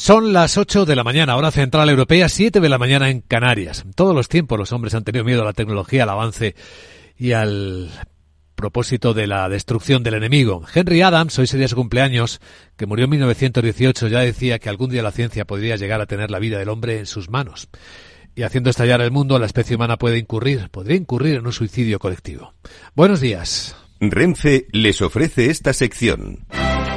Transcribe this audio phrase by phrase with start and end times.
[0.00, 3.84] Son las 8 de la mañana, hora central europea, 7 de la mañana en Canarias.
[3.94, 6.54] Todos los tiempos los hombres han tenido miedo a la tecnología, al avance
[7.18, 7.90] y al
[8.54, 10.64] propósito de la destrucción del enemigo.
[10.74, 12.40] Henry Adams, hoy sería su cumpleaños,
[12.78, 16.30] que murió en 1918, ya decía que algún día la ciencia podría llegar a tener
[16.30, 17.68] la vida del hombre en sus manos.
[18.34, 21.98] Y haciendo estallar el mundo, la especie humana puede incurrir, podría incurrir en un suicidio
[21.98, 22.54] colectivo.
[22.94, 23.76] Buenos días.
[24.00, 26.46] Renfe les ofrece esta sección.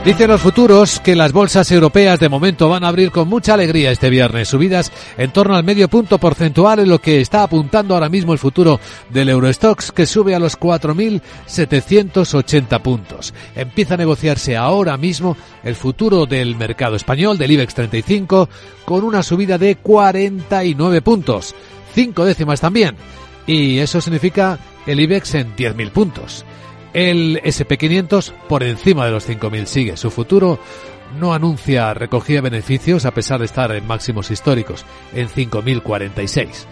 [0.05, 3.89] Dicen los futuros que las bolsas europeas de momento van a abrir con mucha alegría
[3.89, 8.09] este viernes, subidas en torno al medio punto porcentual en lo que está apuntando ahora
[8.09, 13.33] mismo el futuro del Eurostox que sube a los 4.780 puntos.
[13.55, 18.49] Empieza a negociarse ahora mismo el futuro del mercado español, del IBEX 35,
[18.83, 21.55] con una subida de 49 puntos,
[21.95, 22.97] cinco décimas también.
[23.47, 26.43] Y eso significa el IBEX en 10.000 puntos.
[26.93, 29.97] El SP500 por encima de los 5.000 sigue.
[29.97, 30.59] Su futuro
[31.19, 36.65] no anuncia recogida de beneficios a pesar de estar en máximos históricos, en 5.046.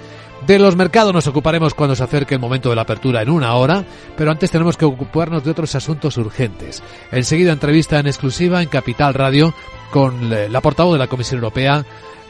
[0.46, 3.54] De los mercados nos ocuparemos cuando se acerque el momento de la apertura en una
[3.54, 3.84] hora,
[4.18, 6.82] pero antes tenemos que ocuparnos de otros asuntos urgentes.
[7.12, 9.54] Enseguida entrevista en exclusiva en Capital Radio
[9.92, 11.86] con la portavoz de la Comisión Europea,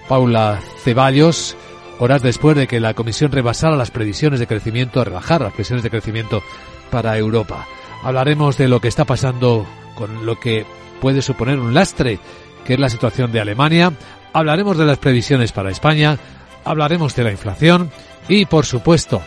[0.10, 1.56] Paula Ceballos,
[2.02, 5.92] horas después de que la Comisión rebasara las previsiones de crecimiento, rebajar las previsiones de
[5.92, 6.42] crecimiento
[6.90, 7.68] para Europa.
[8.04, 10.66] Hablaremos de lo que está pasando con lo que
[11.00, 12.20] puede suponer un lastre,
[12.66, 13.94] que es la situación de Alemania.
[14.34, 16.18] Hablaremos de las previsiones para España.
[16.66, 17.92] Hablaremos de la inflación
[18.28, 19.22] y, por supuesto,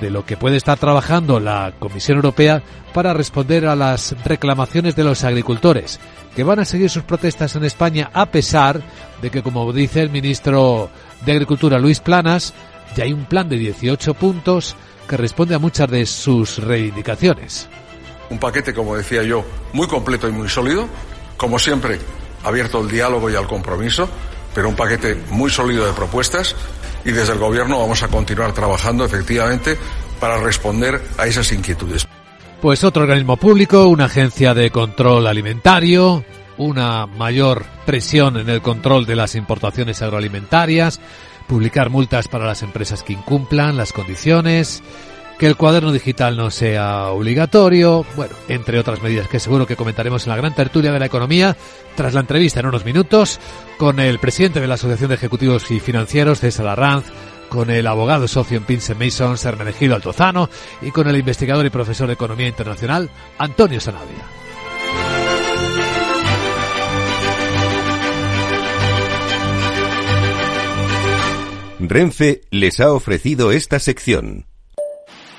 [0.00, 5.04] de lo que puede estar trabajando la Comisión Europea para responder a las reclamaciones de
[5.04, 6.00] los agricultores,
[6.34, 8.80] que van a seguir sus protestas en España a pesar
[9.20, 10.90] de que, como dice el ministro
[11.24, 12.54] de Agricultura Luis Planas,
[12.96, 14.76] ya hay un plan de 18 puntos
[15.08, 17.68] que responde a muchas de sus reivindicaciones.
[18.30, 20.86] Un paquete, como decía yo, muy completo y muy sólido,
[21.36, 21.98] como siempre,
[22.44, 24.08] abierto al diálogo y al compromiso,
[24.54, 26.54] pero un paquete muy sólido de propuestas
[27.04, 29.76] y desde el Gobierno vamos a continuar trabajando efectivamente
[30.20, 32.06] para responder a esas inquietudes.
[32.60, 36.24] Pues otro organismo público, una agencia de control alimentario,
[36.56, 41.00] una mayor presión en el control de las importaciones agroalimentarias,
[41.46, 44.82] publicar multas para las empresas que incumplan las condiciones,
[45.38, 50.26] que el cuaderno digital no sea obligatorio, bueno, entre otras medidas que seguro que comentaremos
[50.26, 51.56] en la gran tertulia de la economía,
[51.94, 53.38] tras la entrevista en unos minutos,
[53.76, 57.06] con el presidente de la Asociación de Ejecutivos y Financieros, César Arranz,
[57.48, 60.50] con el abogado socio en Pince Mason, Hermenegildo Altozano,
[60.82, 64.24] y con el investigador y profesor de Economía Internacional, Antonio Sanabria.
[71.80, 74.48] Renfe les ha ofrecido esta sección.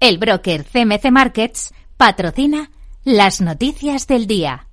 [0.00, 2.70] El broker CMC Markets patrocina
[3.04, 4.66] las noticias del día.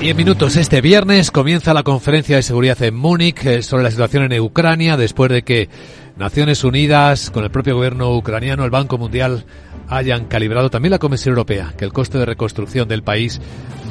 [0.00, 3.90] Y en minutos este viernes comienza la conferencia de seguridad en Múnich eh, sobre la
[3.90, 5.68] situación en Ucrania después de que
[6.16, 9.44] Naciones Unidas, con el propio gobierno ucraniano, el Banco Mundial
[9.88, 13.40] hayan calibrado también la Comisión Europea que el coste de reconstrucción del país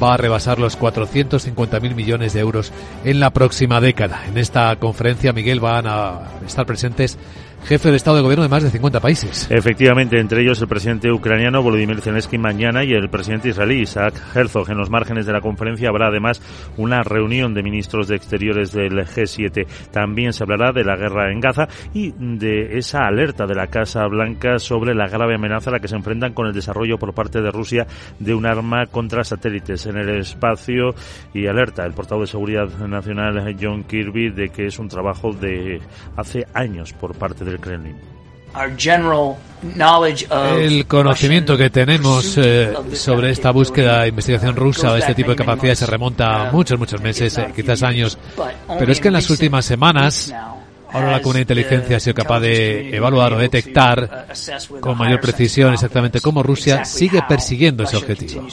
[0.02, 2.72] va a rebasar los 450.000 millones de euros
[3.04, 4.24] en la próxima década.
[4.26, 7.18] En esta conferencia, Miguel, van a estar presentes
[7.64, 9.46] jefe de Estado de Gobierno de más de 50 países.
[9.50, 14.70] Efectivamente, entre ellos el presidente ucraniano Volodymyr Zelensky mañana y el presidente israelí Isaac Herzog.
[14.70, 16.40] En los márgenes de la conferencia habrá además
[16.76, 19.66] una reunión de ministros de Exteriores del G7.
[19.90, 24.06] También se hablará de la guerra en Gaza y de esa alerta de la Casa
[24.06, 27.40] Blanca sobre la grave amenaza a la que se enfrentan con el desarrollo por parte
[27.40, 27.86] de Rusia
[28.18, 30.94] de un arma contra satélites en el espacio
[31.34, 35.80] y alerta el portavoz de Seguridad Nacional John Kirby de que es un trabajo de
[36.16, 37.96] hace años por parte del Kremlin.
[40.56, 45.36] El conocimiento que tenemos eh, sobre esta búsqueda e investigación rusa de este tipo de
[45.36, 48.18] capacidades se remonta a muchos, muchos meses, eh, quizás años.
[48.78, 50.32] Pero es que en las últimas semanas,
[50.92, 54.26] ahora la comunidad de inteligencia ha sido capaz de evaluar o detectar
[54.80, 58.46] con mayor precisión exactamente cómo Rusia sigue persiguiendo ese objetivo.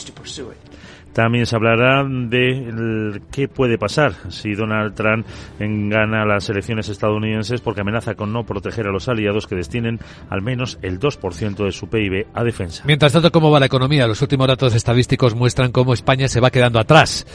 [1.16, 5.26] También se hablará de qué puede pasar si Donald Trump
[5.58, 9.98] gana las elecciones estadounidenses porque amenaza con no proteger a los aliados que destinen
[10.28, 12.82] al menos el 2% de su PIB a defensa.
[12.86, 14.06] Mientras tanto, ¿cómo va la economía?
[14.06, 17.26] Los últimos datos estadísticos muestran cómo España se va quedando atrás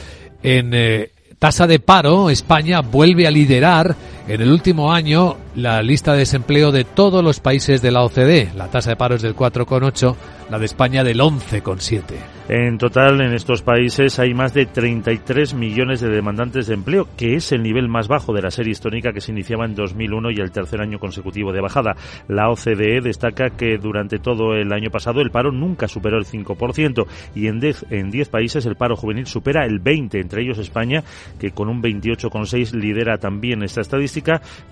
[0.44, 1.10] en eh,
[1.42, 3.96] Tasa de paro, España vuelve a liderar
[4.28, 8.52] en el último año la lista de desempleo de todos los países de la OCDE.
[8.56, 10.14] La tasa de paro es del 4,8,
[10.50, 12.02] la de España del 11,7.
[12.48, 17.34] En total, en estos países hay más de 33 millones de demandantes de empleo, que
[17.34, 20.40] es el nivel más bajo de la serie histórica que se iniciaba en 2001 y
[20.40, 21.94] el tercer año consecutivo de bajada.
[22.28, 27.06] La OCDE destaca que durante todo el año pasado el paro nunca superó el 5%
[27.34, 31.04] y en 10, en 10 países el paro juvenil supera el 20%, entre ellos España,
[31.38, 34.11] que con un 28,6 lidera también esta estadística,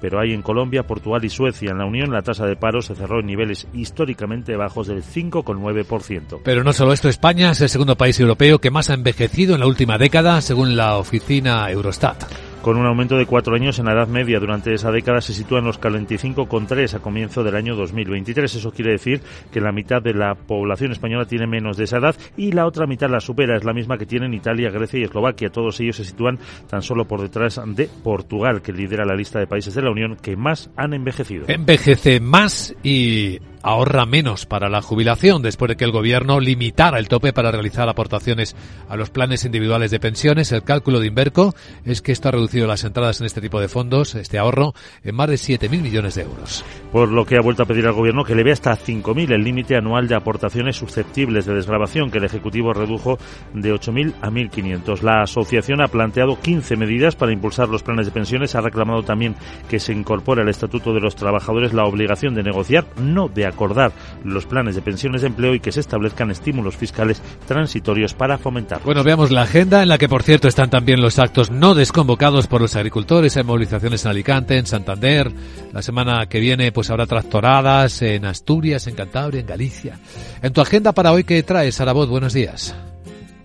[0.01, 1.71] pero hay en Colombia, Portugal y Suecia.
[1.71, 6.41] En la Unión la tasa de paro se cerró en niveles históricamente bajos del 5,9%.
[6.45, 9.61] Pero no solo esto, España es el segundo país europeo que más ha envejecido en
[9.61, 13.93] la última década, según la oficina Eurostat con un aumento de cuatro años en la
[13.93, 14.39] edad media.
[14.39, 18.55] Durante esa década se sitúa en los 45,3 a comienzo del año 2023.
[18.55, 19.21] Eso quiere decir
[19.51, 22.87] que la mitad de la población española tiene menos de esa edad y la otra
[22.87, 23.57] mitad la supera.
[23.57, 25.51] Es la misma que tienen Italia, Grecia y Eslovaquia.
[25.51, 29.47] Todos ellos se sitúan tan solo por detrás de Portugal, que lidera la lista de
[29.47, 31.45] países de la Unión que más han envejecido.
[31.49, 37.09] Envejece más y ahorra menos para la jubilación después de que el gobierno limitara el
[37.09, 38.57] tope para realizar aportaciones
[38.89, 40.53] a los planes individuales de pensiones.
[40.53, 41.55] El cálculo de Inverco
[41.85, 44.75] es que esto ha reducido las entradas en este tipo de fondos, este ahorro,
[45.05, 46.65] en más de 7.000 millones de euros.
[46.93, 49.45] Por lo que ha vuelto a pedir al gobierno que le vea hasta 5.000 el
[49.45, 53.19] límite anual de aportaciones susceptibles de desgrabación que el Ejecutivo redujo
[53.55, 55.03] de 8.000 a 1.500.
[55.03, 58.55] La asociación ha planteado 15 medidas para impulsar los planes de pensiones.
[58.55, 59.35] Ha reclamado también
[59.69, 63.93] que se incorpore al Estatuto de los Trabajadores la obligación de negociar, no de acordar
[64.25, 68.83] los planes de pensiones de empleo y que se establezcan estímulos fiscales transitorios para fomentar.
[68.85, 72.47] Bueno, veamos la agenda en la que, por cierto, están también los actos no desconvocados
[72.47, 73.37] por los agricultores.
[73.37, 75.31] Hay movilizaciones en Alicante, en Santander.
[75.73, 79.99] La semana que viene, pues habrá tractoradas en Asturias, en Cantabria, en Galicia.
[80.43, 82.09] En tu agenda para hoy, ¿qué traes, Sarabot?
[82.09, 82.75] Buenos días.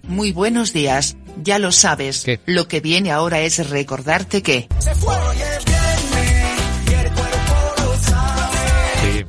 [0.08, 1.18] Muy buenos días.
[1.44, 2.24] Ya lo sabes.
[2.24, 2.40] ¿Qué?
[2.46, 4.68] Lo que viene ahora es recordarte que...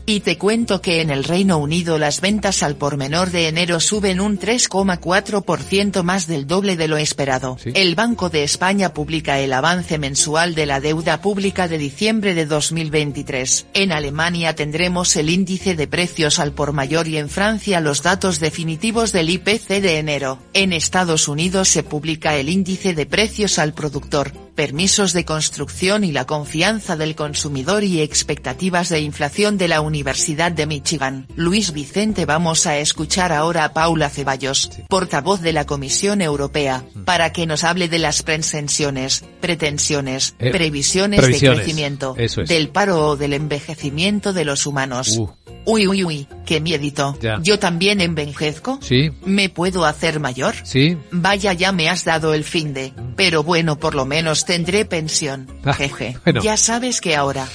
[0.09, 3.81] Y te cuento que en el Reino Unido las ventas al por menor de enero
[3.81, 7.59] suben un 3,4% más del doble de lo esperado.
[7.61, 7.73] Sí.
[7.75, 12.47] El Banco de España publica el avance mensual de la deuda pública de diciembre de
[12.47, 13.67] 2023.
[13.75, 18.39] En Alemania tendremos el índice de precios al por mayor y en Francia los datos
[18.39, 20.39] definitivos del IPC de enero.
[20.53, 26.11] En Estados Unidos se publica el índice de precios al productor, permisos de construcción y
[26.11, 31.29] la confianza del consumidor y expectativas de inflación de la Universidad de Michigan.
[31.37, 37.33] Luis Vicente vamos a escuchar ahora a Paula Ceballos, portavoz de la Comisión Europea, para
[37.33, 42.37] que nos hable de las pretensiones, pretensiones, Eh, previsiones, de crecimiento, es.
[42.37, 45.19] del paro o del envejecimiento de los humanos.
[45.19, 45.46] Uh.
[45.67, 47.19] Uy, uy, uy, qué miedito.
[47.21, 47.39] Ya.
[47.43, 48.79] Yo también envejezco.
[48.81, 50.55] Sí, ¿Me puedo hacer mayor?
[50.63, 50.97] sí.
[51.11, 52.93] Vaya, ya me has dado el fin de.
[53.17, 55.47] Pero bueno, por lo menos tendré pensión.
[55.65, 56.17] Ah, Jeje.
[56.25, 56.41] bueno.
[56.43, 57.47] Ya sabes que ahora.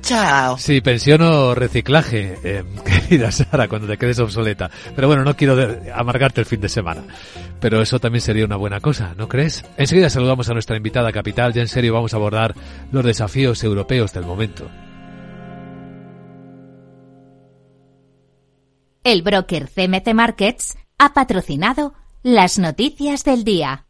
[0.00, 0.58] Chao.
[0.58, 2.62] Sí, pensión o reciclaje, eh,
[3.08, 4.70] querida Sara, cuando te quedes obsoleta.
[4.94, 7.02] Pero bueno, no quiero de- amargarte el fin de semana.
[7.58, 9.64] Pero eso también sería una buena cosa, ¿no crees?
[9.78, 11.54] Enseguida saludamos a nuestra invitada capital.
[11.54, 12.54] Ya en serio vamos a abordar
[12.92, 14.68] los desafíos europeos del momento.
[19.04, 21.92] El broker CMC Markets ha patrocinado
[22.22, 23.86] las noticias del día.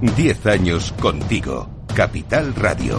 [0.00, 1.68] 10 años contigo.
[1.94, 2.98] Capital Radio.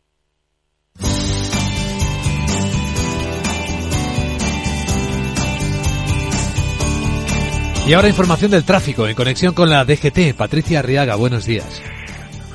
[7.87, 10.35] Y ahora información del tráfico en conexión con la DGT.
[10.37, 11.81] Patricia Arriaga, buenos días.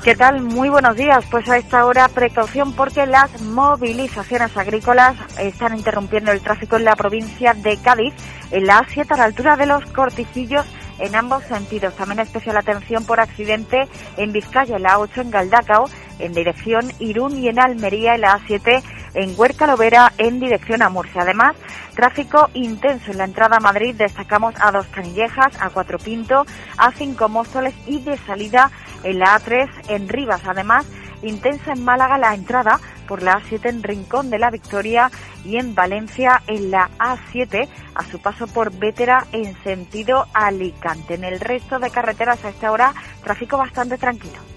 [0.03, 0.41] ¿Qué tal?
[0.41, 1.25] Muy buenos días.
[1.29, 6.95] Pues a esta hora precaución porque las movilizaciones agrícolas están interrumpiendo el tráfico en la
[6.95, 8.13] provincia de Cádiz,
[8.51, 10.65] en la A7 a la altura de los cortijillos
[10.99, 11.93] en ambos sentidos.
[11.95, 17.37] También especial atención por accidente en Vizcaya, en la A8 en Galdacao, en dirección Irún
[17.37, 18.81] y en Almería, en la A7
[19.17, 21.23] en Huerca Lovera en dirección a Murcia.
[21.23, 21.55] Además,
[21.95, 23.95] tráfico intenso en la entrada a Madrid.
[23.95, 26.45] Destacamos a Dos Canillejas, a Cuatro Pinto,
[26.77, 28.71] a Cinco Móstoles y de salida
[29.03, 30.41] en la A3 en Rivas.
[30.45, 30.85] Además,
[31.23, 35.09] intensa en Málaga la entrada por la A7 en Rincón de la Victoria
[35.43, 41.15] y en Valencia en la A7 a su paso por Vétera en sentido Alicante.
[41.15, 42.93] En el resto de carreteras a esta hora,
[43.23, 44.56] tráfico bastante tranquilo.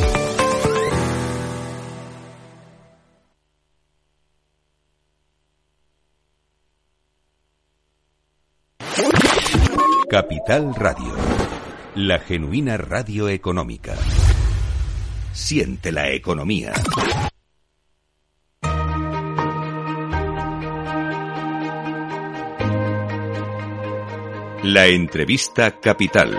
[10.11, 11.15] Capital Radio,
[11.95, 13.95] la genuina radio económica.
[15.31, 16.73] Siente la economía.
[24.63, 26.37] La entrevista capital.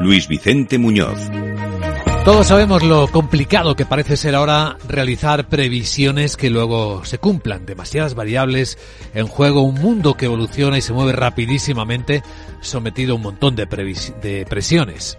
[0.00, 1.47] Luis Vicente Muñoz.
[2.28, 7.64] Todos sabemos lo complicado que parece ser ahora realizar previsiones que luego se cumplan.
[7.64, 8.76] Demasiadas variables
[9.14, 12.22] en juego, un mundo que evoluciona y se mueve rapidísimamente,
[12.60, 13.64] sometido a un montón de,
[14.20, 15.16] de presiones.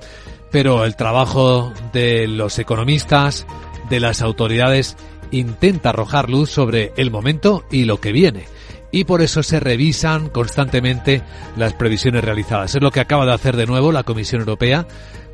[0.52, 3.48] Pero el trabajo de los economistas,
[3.90, 4.96] de las autoridades,
[5.32, 8.46] intenta arrojar luz sobre el momento y lo que viene.
[8.92, 11.24] Y por eso se revisan constantemente
[11.58, 12.76] las previsiones realizadas.
[12.76, 14.86] Es lo que acaba de hacer de nuevo la Comisión Europea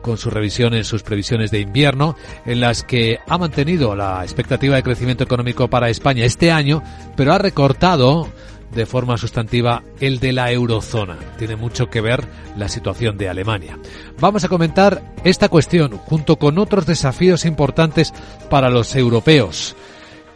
[0.05, 4.75] con su revisión en sus previsiones de invierno, en las que ha mantenido la expectativa
[4.75, 6.83] de crecimiento económico para España este año,
[7.15, 8.29] pero ha recortado
[8.71, 11.17] de forma sustantiva el de la eurozona.
[11.39, 12.23] Tiene mucho que ver
[12.55, 13.79] la situación de Alemania.
[14.19, 18.13] Vamos a comentar esta cuestión junto con otros desafíos importantes
[18.47, 19.75] para los europeos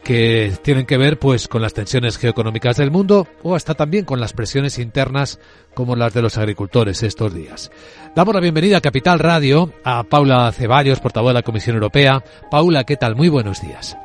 [0.04, 4.20] que tienen que ver pues con las tensiones geoeconómicas del mundo o hasta también con
[4.20, 5.40] las presiones internas
[5.74, 7.72] como las de los agricultores estos días.
[8.16, 12.24] Damos la bienvenida a Capital Radio a Paula Ceballos, portavoz de la Comisión Europea.
[12.50, 13.16] Paula, ¿qué tal?
[13.16, 13.98] Muy buenos días.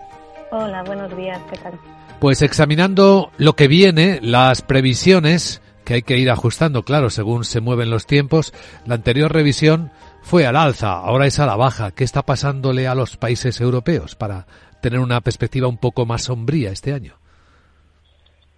[0.51, 1.73] Hola, buenos días, ¿qué tal?
[2.21, 7.61] Pues examinando lo que viene, las previsiones que hay que ir ajustando, claro, según se
[7.61, 8.55] mueven los tiempos,
[8.87, 9.91] la anterior revisión
[10.23, 11.91] fue al alza, ahora es a la baja.
[11.91, 14.47] ¿Qué está pasándole a los países europeos para
[14.85, 17.15] tener una perspectiva un poco más sombría este año?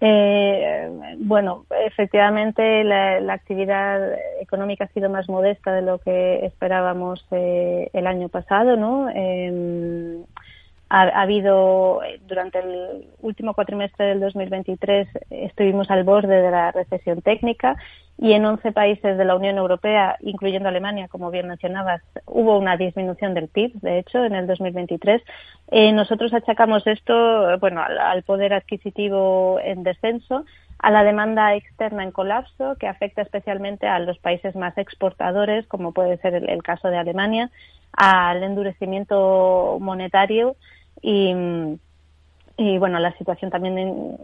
[0.01, 7.89] Eh, bueno, efectivamente la, actividad económica ha sido más modesta de lo que esperábamos eh,
[7.93, 9.09] el año pasado, ¿no?
[9.09, 10.21] Eh,
[10.89, 17.77] ha, habido, durante el último cuatrimestre del 2023, estuvimos al borde de la recesión técnica
[18.17, 22.75] y en 11 países de la Unión Europea, incluyendo Alemania, como bien mencionabas, hubo una
[22.75, 25.21] disminución del PIB, de hecho, en el 2023.
[25.69, 30.45] Eh, nosotros achacamos esto, bueno, al, poder adquisitivo en descenso,
[30.79, 35.91] a la demanda externa en colapso, que afecta especialmente a los países más exportadores, como
[35.91, 37.51] puede ser el caso de Alemania,
[37.93, 40.55] al endurecimiento monetario
[41.01, 41.33] y,
[42.57, 44.17] y bueno, la situación también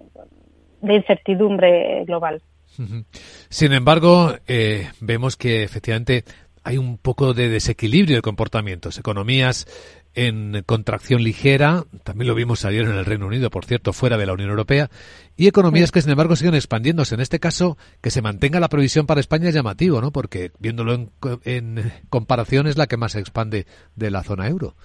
[0.81, 2.41] de, incertidumbre global.
[3.50, 6.25] Sin embargo, eh, vemos que efectivamente
[6.63, 8.98] hay un poco de desequilibrio de comportamientos.
[8.98, 9.68] Economías
[10.15, 14.27] en contracción ligera, también lo vimos ayer en el Reino Unido, por cierto, fuera de
[14.27, 14.92] la Unión Europea,
[15.36, 17.15] y economías que sin embargo siguen expandiéndose.
[17.15, 20.12] En este caso, que se mantenga la previsión para España es llamativo, ¿no?
[20.12, 21.12] Porque viéndolo en,
[21.46, 23.65] en comparación es la que más se expande
[23.96, 24.75] de la zona euro.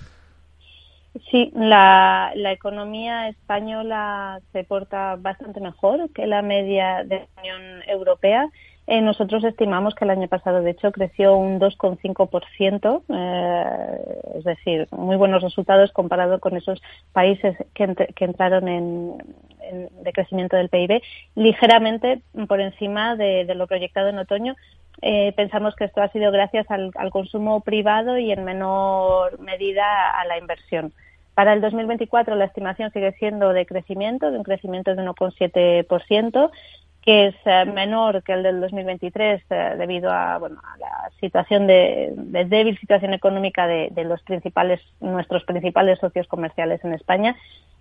[1.30, 8.48] Sí, la, economía española se porta bastante mejor que la media de la Unión Europea
[8.87, 14.88] eh, nosotros estimamos que el año pasado, de hecho, creció un 2,5%, eh, es decir,
[14.92, 16.80] muy buenos resultados comparado con esos
[17.12, 17.84] países que,
[18.25, 19.18] entraron en,
[20.02, 21.02] de crecimiento del PIB,
[21.34, 24.56] ligeramente por encima de, lo proyectado en otoño.
[25.02, 30.25] Eh, pensamos que esto ha sido gracias al consumo privado y en menor medida a
[30.25, 30.94] la inversión.
[31.38, 36.50] Para el 2024 la estimación sigue siendo de crecimiento, de un crecimiento de 1,7%,
[37.00, 41.68] que es eh, menor que el del 2023 eh, debido a, bueno, a la situación
[41.68, 42.12] de,
[42.49, 47.37] débil situación económica de, los principales, nuestros principales socios comerciales en España.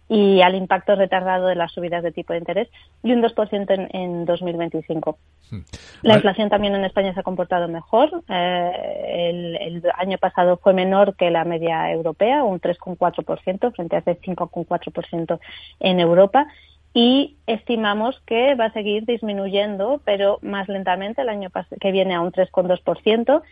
[0.10, 2.70] Y al impacto retardado de las subidas de tipo de interés
[3.04, 5.18] y un 2% en, en 2025.
[5.52, 5.60] Hmm.
[6.02, 8.24] La inflación también en España se ha comportado mejor.
[8.30, 14.00] Eh, el, el, año pasado fue menor que la media europea, un 3,4% frente a
[14.00, 15.40] ese 5,4%
[15.80, 16.48] en Europa.
[16.94, 22.22] Y estimamos que va a seguir disminuyendo, pero más lentamente el año que viene a
[22.22, 23.44] un 3,2%,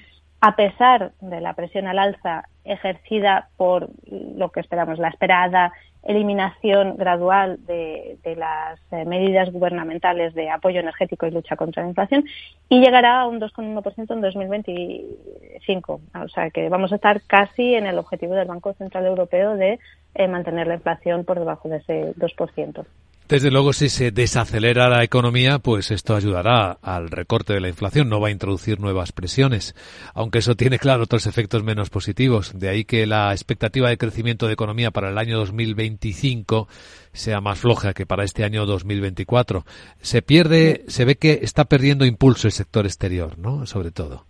[0.42, 5.74] a pesar de la presión al alza ejercida por lo que esperamos, la esperada
[6.06, 12.25] eliminación gradual de, las eh, medidas gubernamentales de apoyo energético y lucha contra la inflación
[12.70, 16.01] y llegará a un 2,1% en 2025.
[16.24, 19.80] O sea que vamos a estar casi en el objetivo del Banco Central Europeo de
[20.13, 22.86] eh, mantener la inflación por debajo de ese 2%.
[23.27, 28.08] Desde luego, si se desacelera la economía, pues esto ayudará al recorte de la inflación,
[28.08, 29.74] no va a introducir nuevas presiones,
[30.13, 32.58] aunque eso tiene, claro, otros efectos menos positivos.
[32.60, 36.67] De ahí que la expectativa de crecimiento de economía para el año 2025
[37.13, 39.65] sea más floja que para este año 2024.
[40.01, 43.65] Se pierde, se ve que está perdiendo impulso el sector exterior, ¿no?
[43.65, 44.27] Sobre todo.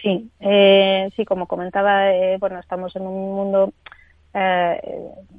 [0.00, 3.72] Sí, eh, sí, como comentaba, eh, bueno, estamos en un mundo
[4.38, 4.80] eh,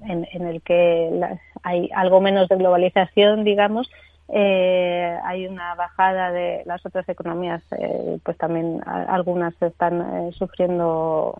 [0.08, 1.22] en, el que
[1.62, 3.88] hay algo menos de globalización, digamos,
[4.30, 11.40] eh, hay una bajada de las otras economías, eh, pues también algunas están sufriendo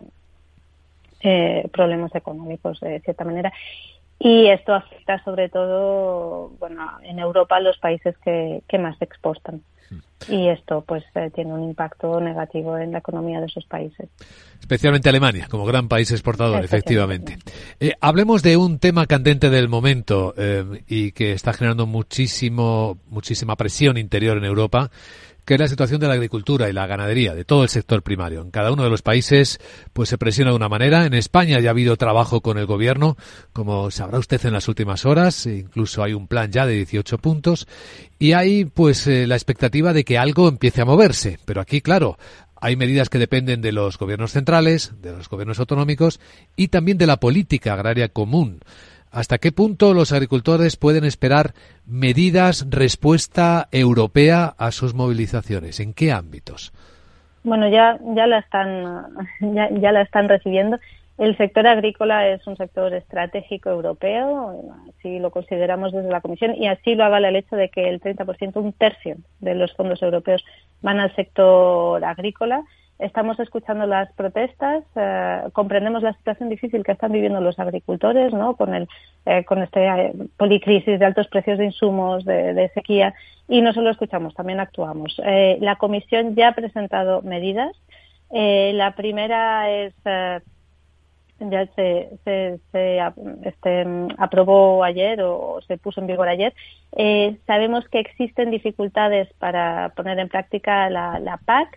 [1.72, 3.52] problemas económicos de cierta manera.
[4.20, 9.62] Y esto afecta sobre todo, bueno, en Europa los países que, que más exportan
[10.26, 14.08] y esto pues eh, tiene un impacto negativo en la economía de esos países.
[14.60, 17.38] Especialmente Alemania, como gran país exportador, efectivamente.
[17.78, 23.56] Eh, hablemos de un tema candente del momento eh, y que está generando muchísimo, muchísima
[23.56, 24.90] presión interior en Europa
[25.48, 28.42] que es la situación de la agricultura y la ganadería, de todo el sector primario.
[28.42, 29.58] En cada uno de los países,
[29.94, 31.06] pues se presiona de una manera.
[31.06, 33.16] En España ya ha habido trabajo con el gobierno,
[33.54, 37.16] como sabrá usted en las últimas horas, e incluso hay un plan ya de 18
[37.16, 37.66] puntos,
[38.18, 41.38] y hay pues eh, la expectativa de que algo empiece a moverse.
[41.46, 42.18] Pero aquí, claro,
[42.60, 46.20] hay medidas que dependen de los gobiernos centrales, de los gobiernos autonómicos
[46.56, 48.60] y también de la política agraria común.
[49.10, 51.52] ¿Hasta qué punto los agricultores pueden esperar
[51.86, 55.80] medidas, respuesta europea a sus movilizaciones?
[55.80, 56.72] ¿En qué ámbitos?
[57.44, 59.06] Bueno, ya, ya, la, están,
[59.80, 60.78] ya, la están recibiendo.
[61.16, 66.68] El sector agrícola es un sector estratégico europeo, así lo consideramos desde la Comisión, y
[66.68, 70.44] así lo avala el hecho de que el 30%, un tercio de los fondos europeos
[70.80, 72.62] van al sector agrícola
[72.98, 78.56] Estamos escuchando las protestas, eh, comprendemos la situación difícil que están viviendo los agricultores, ¿no?
[78.56, 78.88] Con el,
[79.24, 83.14] eh, con este eh, policrisis de altos precios de insumos, de, sequía,
[83.46, 85.16] y no solo escuchamos, también actuamos.
[85.60, 87.74] la Comisión ya ha presentado medidas.
[88.30, 89.94] la primera es
[91.40, 92.60] ya se, se,
[93.44, 93.86] este,
[94.18, 96.52] aprobó ayer o se puso en vigor ayer.
[97.46, 101.68] sabemos que existen dificultades para poner en práctica la, la PAC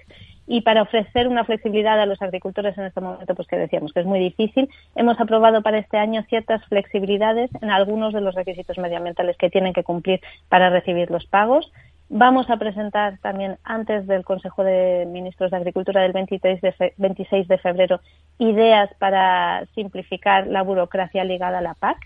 [0.51, 4.01] y para ofrecer una flexibilidad a los agricultores en este momento, pues que decíamos que
[4.01, 8.77] es muy difícil, hemos aprobado para este año ciertas flexibilidades en algunos de los requisitos
[8.77, 11.71] medioambientales que tienen que cumplir para recibir los pagos.
[12.09, 17.47] Vamos a presentar también antes del Consejo de Ministros de Agricultura del 23 de 26
[17.47, 18.01] de febrero
[18.37, 21.97] ideas para simplificar la burocracia ligada a la PAC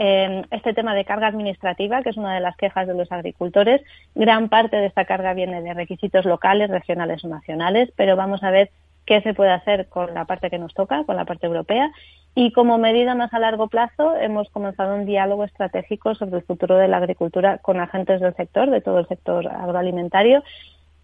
[0.00, 3.82] Em, este tema de carga administrativa, que es una de las quejas de los agricultores.
[4.14, 8.52] Gran parte de esta carga viene de requisitos locales, regionales o nacionales, pero vamos a
[8.52, 8.70] ver
[9.06, 11.90] qué se puede hacer con la parte que nos toca, con la parte europea.
[12.36, 16.76] Y como medida más a largo plazo, hemos comenzado un diálogo estratégico sobre el futuro
[16.76, 20.44] de la agricultura con agentes del sector, de todo el sector agroalimentario,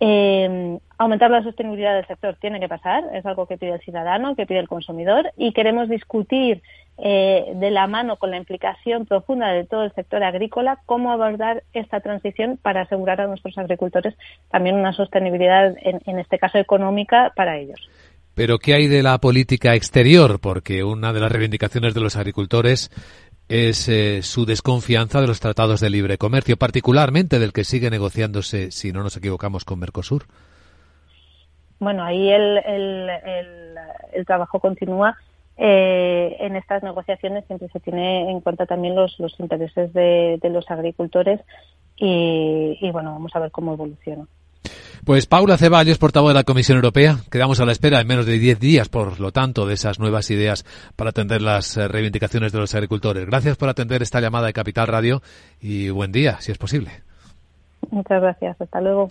[0.00, 4.34] eh, aumentar la sostenibilidad del sector tiene que pasar, es algo que pide el ciudadano,
[4.34, 6.62] que pide el consumidor y queremos discutir
[6.98, 11.64] eh, de la mano con la implicación profunda de todo el sector agrícola cómo abordar
[11.72, 14.14] esta transición para asegurar a nuestros agricultores
[14.50, 17.80] también una sostenibilidad, en, en este caso económica, para ellos.
[18.34, 20.40] Pero ¿qué hay de la política exterior?
[20.40, 22.90] Porque una de las reivindicaciones de los agricultores
[23.48, 28.70] es eh, su desconfianza de los tratados de libre comercio, particularmente del que sigue negociándose,
[28.70, 30.24] si no nos equivocamos, con Mercosur.
[31.78, 33.10] Bueno, ahí el, el,
[34.12, 35.16] el, trabajo continúa.
[35.56, 40.50] Eh, en estas negociaciones siempre se tiene en cuenta también los, los intereses de, de
[40.50, 41.40] los agricultores
[41.96, 44.26] y, y, bueno, vamos a ver cómo evoluciona.
[45.04, 48.38] Pues Paula Ceballos, portavoz de la Comisión Europea, quedamos a la espera en menos de
[48.38, 50.64] 10 días, por lo tanto, de esas nuevas ideas
[50.96, 53.26] para atender las eh, reivindicaciones de los agricultores.
[53.26, 55.22] Gracias por atender esta llamada de Capital Radio
[55.60, 57.02] y buen día, si es posible.
[57.90, 58.58] Muchas gracias.
[58.58, 59.10] Hasta luego.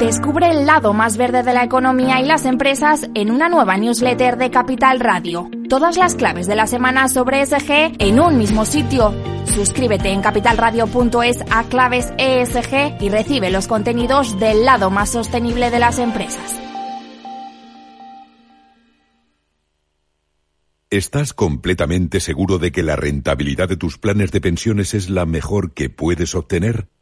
[0.00, 4.38] Descubre el lado más verde de la economía y las empresas en una nueva newsletter
[4.38, 5.50] de Capital Radio.
[5.68, 9.14] Todas las claves de la semana sobre ESG en un mismo sitio.
[9.44, 15.78] Suscríbete en capitalradio.es a claves ESG y recibe los contenidos del lado más sostenible de
[15.80, 16.58] las empresas.
[20.88, 25.74] ¿Estás completamente seguro de que la rentabilidad de tus planes de pensiones es la mejor
[25.74, 26.88] que puedes obtener?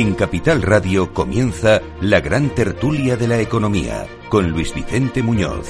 [0.00, 5.68] En Capital Radio comienza la gran tertulia de la economía con Luis Vicente Muñoz.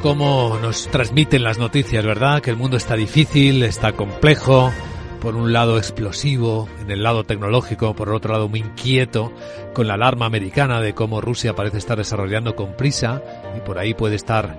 [0.00, 2.40] Como nos transmiten las noticias, ¿verdad?
[2.40, 4.70] Que el mundo está difícil, está complejo,
[5.20, 9.32] por un lado explosivo, en el lado tecnológico, por otro lado muy inquieto,
[9.74, 13.24] con la alarma americana de cómo Rusia parece estar desarrollando con prisa,
[13.56, 14.56] y por ahí puede estar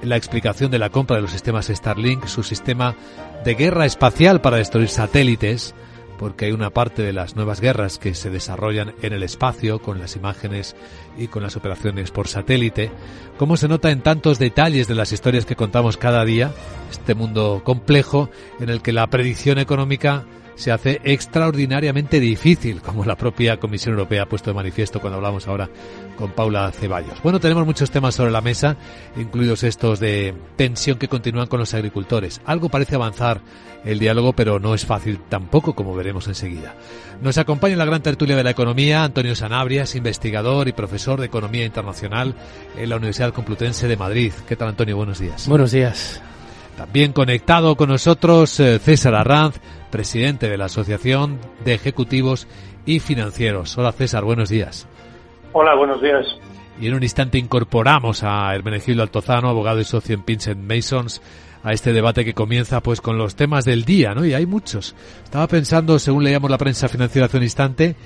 [0.00, 2.96] la explicación de la compra de los sistemas Starlink, su sistema
[3.44, 5.74] de guerra espacial para destruir satélites,
[6.18, 9.98] porque hay una parte de las nuevas guerras que se desarrollan en el espacio con
[9.98, 10.76] las imágenes
[11.16, 12.90] y con las operaciones por satélite,
[13.38, 16.52] como se nota en tantos detalles de las historias que contamos cada día,
[16.90, 18.28] este mundo complejo
[18.60, 20.26] en el que la predicción económica
[20.58, 25.46] se hace extraordinariamente difícil, como la propia Comisión Europea ha puesto de manifiesto cuando hablamos
[25.46, 25.70] ahora
[26.16, 27.22] con Paula Ceballos.
[27.22, 28.76] Bueno, tenemos muchos temas sobre la mesa,
[29.16, 32.40] incluidos estos de tensión que continúan con los agricultores.
[32.44, 33.40] Algo parece avanzar
[33.84, 36.74] el diálogo, pero no es fácil tampoco, como veremos enseguida.
[37.22, 41.26] Nos acompaña en la gran tertulia de la economía Antonio Sanabrias, investigador y profesor de
[41.26, 42.34] Economía Internacional
[42.76, 44.32] en la Universidad Complutense de Madrid.
[44.48, 44.96] ¿Qué tal, Antonio?
[44.96, 45.46] Buenos días.
[45.46, 46.20] Buenos días.
[46.76, 52.46] También conectado con nosotros eh, César Arranz, presidente de la Asociación de Ejecutivos
[52.86, 53.76] y Financieros.
[53.76, 54.86] Hola César, buenos días.
[55.52, 56.26] Hola, buenos días.
[56.80, 61.20] Y en un instante incorporamos a Hermenegildo Altozano, abogado y socio en Pinsent Masons,
[61.64, 64.24] a este debate que comienza pues con los temas del día, ¿no?
[64.24, 64.94] Y hay muchos.
[65.24, 67.96] Estaba pensando, según leíamos la prensa financiera hace un instante,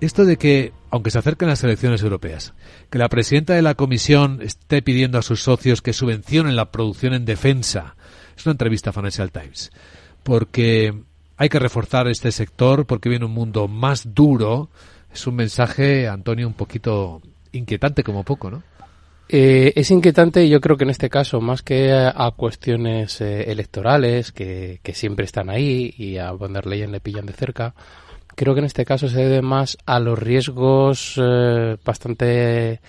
[0.00, 2.54] esto de que, aunque se acerquen las elecciones europeas,
[2.88, 7.12] que la presidenta de la Comisión esté pidiendo a sus socios que subvencionen la producción
[7.12, 7.96] en defensa
[8.40, 9.70] es una entrevista a Financial Times.
[10.22, 10.94] Porque
[11.40, 14.68] hay que reforzar este sector porque viene un mundo más duro.
[15.10, 17.22] Es un mensaje, Antonio, un poquito
[17.52, 18.62] inquietante como poco, ¿no?
[19.26, 24.32] Eh, es inquietante, yo creo que en este caso, más que a, cuestiones eh, electorales,
[24.32, 27.74] que, siempre están ahí y a von der Leyen le pillan de cerca,
[28.36, 32.82] creo que en este caso se debe más a los riesgos eh, bastante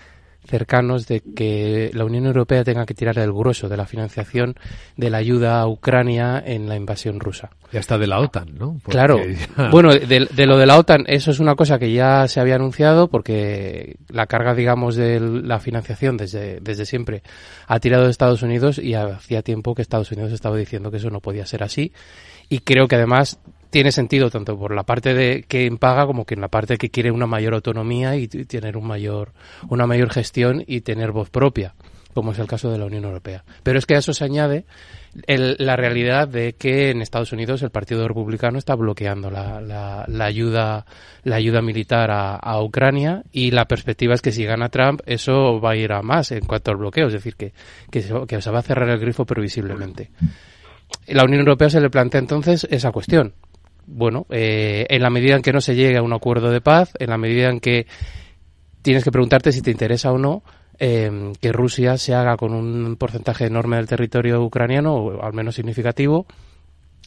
[0.46, 4.56] cercanos de que la Unión Europea tenga que tirar el grueso de la financiación
[4.98, 7.52] de la ayuda a Ucrania en la invasión rusa.
[7.72, 8.80] Ya está de la OTAN, ¿no?
[8.88, 9.20] claro.
[9.72, 13.08] Bueno, de, lo de la OTAN, eso es una cosa que ya se había anunciado
[13.08, 17.24] porque la carga, digamos, de la financiación desde, desde siempre
[17.68, 21.10] ha tirado de Estados Unidos y hacía tiempo que Estados Unidos estaba diciendo que eso
[21.10, 21.94] no podía ser así.
[22.50, 23.40] Y creo que además
[23.72, 26.90] tiene sentido tanto por la parte de quien paga como que en la parte que
[26.90, 29.32] quiere una mayor autonomía y tener un mayor,
[29.70, 31.74] una mayor gestión y tener voz propia.
[32.14, 33.46] como es el caso de la Unión Europea.
[33.64, 34.66] Pero es que a eso se añade
[35.26, 40.86] la realidad de que en Estados Unidos el Partido Republicano está bloqueando la, ayuda
[41.24, 45.72] la ayuda militar a, Ucrania y la perspectiva es que si gana Trump eso va
[45.72, 47.54] a ir a más en cuanto al bloqueo, es decir, que,
[47.90, 50.12] que, se, va a cerrar el grifo previsiblemente.
[51.08, 53.34] La Unión Europea se le plantea entonces esa cuestión.
[53.86, 56.94] Bueno, eh, en la medida en que no se llegue a un acuerdo de paz,
[57.00, 57.88] en la medida en que
[58.82, 60.44] tienes que preguntarte si te interesa o no,
[60.84, 65.54] Em, que Rusia se haga con un porcentaje enorme del territorio ucraniano, o al menos
[65.54, 66.26] significativo,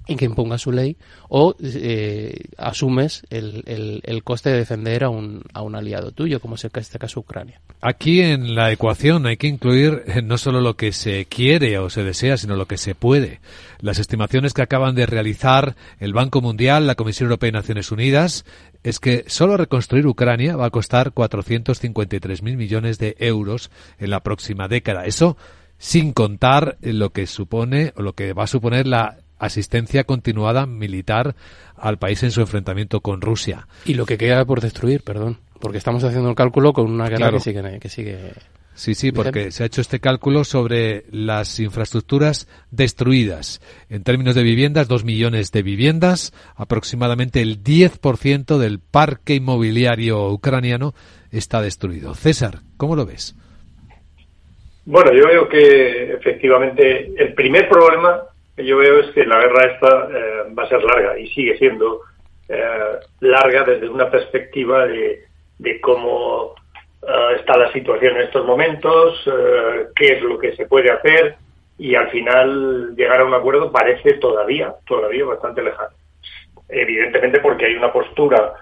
[0.06, 0.96] y que imponga su ley,
[1.28, 6.56] o eh, asumes el, el, coste de defender a un, a un aliado tuyo, como
[6.56, 7.60] es en este caso Ucrania.
[7.80, 11.88] Aquí en la ecuación hay que incluir eh, no solo lo que se quiere o
[11.88, 13.40] se desea, sino lo que se puede.
[13.80, 18.44] Las estimaciones que acaban de realizar el Banco Mundial, la Comisión Europea y Naciones Unidas
[18.82, 24.68] es que solo reconstruir Ucrania va a costar 453.000 millones de euros en la próxima
[24.68, 25.06] década.
[25.06, 25.36] Eso
[25.78, 31.34] sin contar lo que supone o lo que va a suponer la asistencia continuada militar
[31.76, 33.66] al país en su enfrentamiento con Rusia.
[33.84, 37.30] Y lo que queda por destruir, perdón, porque estamos haciendo el cálculo con una guerra
[37.30, 38.32] que sigue, que sigue
[38.74, 43.60] Sí, sí, porque se ha hecho este cálculo sobre las infraestructuras destruidas.
[43.88, 50.92] En términos de viviendas, dos millones de viviendas, aproximadamente el 10% del parque inmobiliario ucraniano
[51.30, 52.14] está destruido.
[52.14, 53.36] César, ¿cómo lo ves?
[54.86, 58.22] Bueno, yo veo que efectivamente el primer problema
[58.56, 62.02] yo veo es que la guerra esta eh, va a ser larga y sigue siendo
[62.48, 65.24] eh, larga desde una perspectiva de,
[65.80, 66.54] cómo
[67.02, 69.28] eh, está la situación en estos momentos,
[69.96, 71.36] qué es lo que se puede hacer
[71.78, 75.96] y al final llegar a un acuerdo parece todavía, todavía bastante lejano.
[76.68, 78.54] Evidentemente porque hay una postura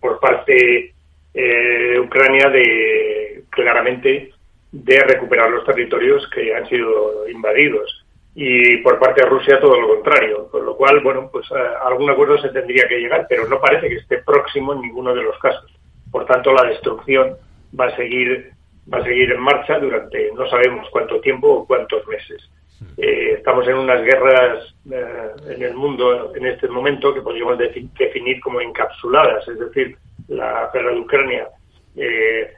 [0.00, 0.94] por parte
[1.34, 4.32] de Ucrania de claramente
[4.72, 7.99] de recuperar los territorios que han sido invadidos
[8.34, 12.10] y por parte de Rusia todo lo contrario, con lo cual, bueno, pues a algún
[12.10, 15.38] acuerdo se tendría que llegar, pero no parece que esté próximo en ninguno de los
[15.38, 15.70] casos.
[16.10, 17.36] Por tanto, la destrucción
[17.78, 18.52] va a seguir
[18.92, 22.50] va a seguir en marcha durante no sabemos cuánto tiempo o cuántos meses.
[22.96, 28.40] Eh, estamos en unas guerras eh, en el mundo en este momento que podríamos definir
[28.40, 29.96] como encapsuladas, es decir,
[30.28, 31.48] la guerra de Ucrania
[31.94, 32.54] eh,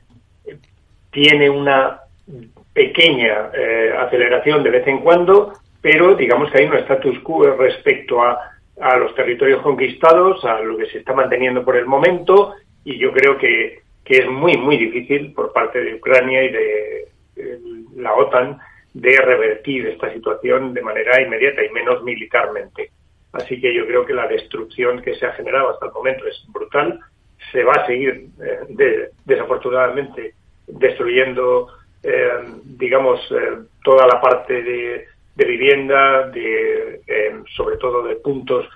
[1.10, 2.00] tiene una
[2.72, 3.50] pequeña
[4.00, 5.52] aceleración de vez en cuando,
[5.82, 8.38] pero digamos que hay un status quo respecto a,
[8.80, 13.12] a los territorios conquistados, a lo que se está manteniendo por el momento y yo
[13.12, 17.08] creo que, que es muy, muy difícil por parte de Ucrania y de,
[17.96, 18.58] la OTAN
[18.94, 22.90] de revertir esta situación de manera inmediata y menos militarmente.
[23.32, 26.44] Así que yo creo que la destrucción que se ha generado hasta el momento es
[26.48, 27.00] brutal.
[27.50, 30.34] Se va a seguir, eh, desafortunadamente,
[30.66, 31.68] destruyendo,
[32.02, 32.28] eh,
[32.64, 37.00] digamos, eh, toda la parte de, de vivienda, de,
[37.56, 38.66] sobre todo de puntos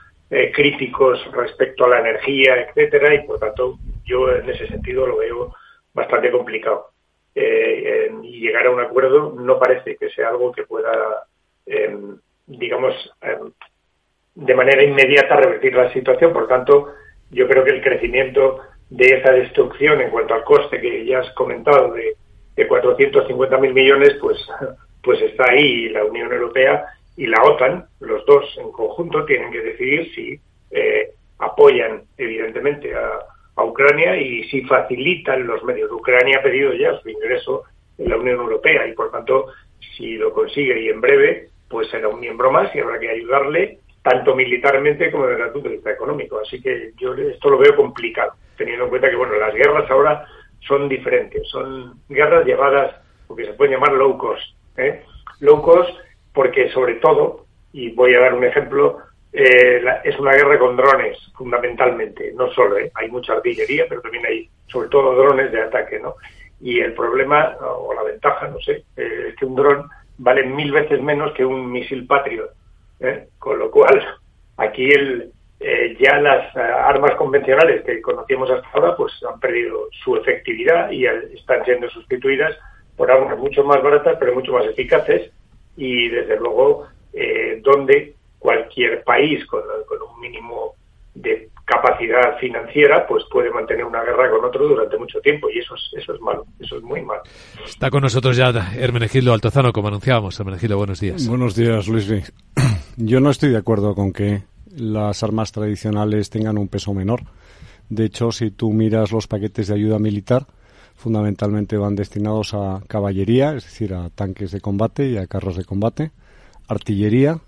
[0.53, 5.55] críticos respecto a la energía, etcétera, y por tanto yo en ese sentido lo veo
[5.95, 6.91] bastante complicado.
[7.35, 11.25] Eh, y llegar a un acuerdo no parece que sea algo que pueda,
[12.47, 12.95] digamos,
[14.37, 16.33] de manera inmediata revertir la situación.
[16.33, 16.93] Por tanto,
[17.31, 21.31] yo creo que el crecimiento de esa destrucción en cuanto al coste que ya has
[21.33, 22.17] comentado de,
[22.55, 24.39] de 450.000 millones, pues,
[25.07, 25.89] pues está ahí.
[25.89, 26.85] La Unión Europea
[27.17, 30.41] y la OTAN, los dos en conjunto, tienen que decidir si
[30.73, 33.21] eh, apoyan, evidentemente, a,
[33.59, 35.91] Ucrania y si facilitan los medios.
[35.91, 37.65] Ucrania ha pedido ya su ingreso
[37.97, 39.47] en la Unión Europea y por tanto
[39.97, 43.79] si lo consigue y en breve pues será un miembro más y habrá que ayudarle
[44.03, 46.39] tanto militarmente como desde el punto de vista económico.
[46.39, 50.27] Así que yo esto lo veo complicado, teniendo en cuenta que bueno las guerras ahora
[50.61, 52.95] son diferentes, son guerras llevadas,
[53.27, 55.03] porque se pueden llamar low cost, ¿eh?
[55.41, 55.91] low cost
[56.37, 58.99] porque sobre todo, y voy a dar un ejemplo,
[59.33, 62.93] eh, es una guerra con drones, fundamentalmente, no solo, ¿eh?
[62.95, 66.17] hay mucha artillería, pero también hay sobre todo drones de ataque, ¿no?
[66.61, 70.73] Y el problema, o la ventaja, no sé, eh, es que un dron vale mil
[70.73, 72.51] veces menos que un misil Patriot,
[73.01, 73.29] ¿eh?
[73.39, 74.03] con lo cual
[74.59, 75.33] aquí el,
[75.99, 81.65] ya las armas convencionales que conocíamos hasta ahora pues han perdido su efectividad y están
[81.65, 82.55] siendo sustituidas
[82.97, 85.31] por armas mucho más baratas pero mucho más eficaces
[85.77, 86.87] y desde luego
[87.63, 90.75] donde cualquier país con, un mínimo
[91.15, 95.75] de capacidad financiera pues puede mantener una guerra con otro durante mucho tiempo y eso
[95.75, 97.23] es, eso es malo, eso es muy malo.
[97.67, 100.39] Está con nosotros ya Hermenegildo Altozano, como anunciábamos.
[100.39, 101.27] Hermenegildo, buenos días.
[101.27, 102.33] Buenos días, Luis.
[102.97, 104.43] Yo no estoy de acuerdo con que
[104.77, 107.23] las armas tradicionales tengan un peso menor.
[107.89, 110.47] De hecho, si tú miras los paquetes de ayuda militar,
[110.97, 115.65] fundamentalmente van destinados a caballería, es decir, a tanques de combate y a carros de
[115.65, 116.11] combate,
[116.69, 117.41] artillería,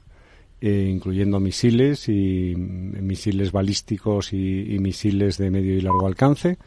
[0.60, 6.58] eh, incluyendo misiles y mm, misiles balísticos y, misiles de medio y largo alcance,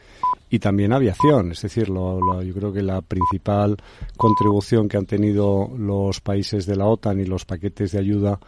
[0.50, 1.52] y también aviación.
[1.52, 3.76] Es decir, lo, yo creo que la principal
[4.16, 8.40] contribución que han tenido los países de la OTAN y los paquetes de ayuda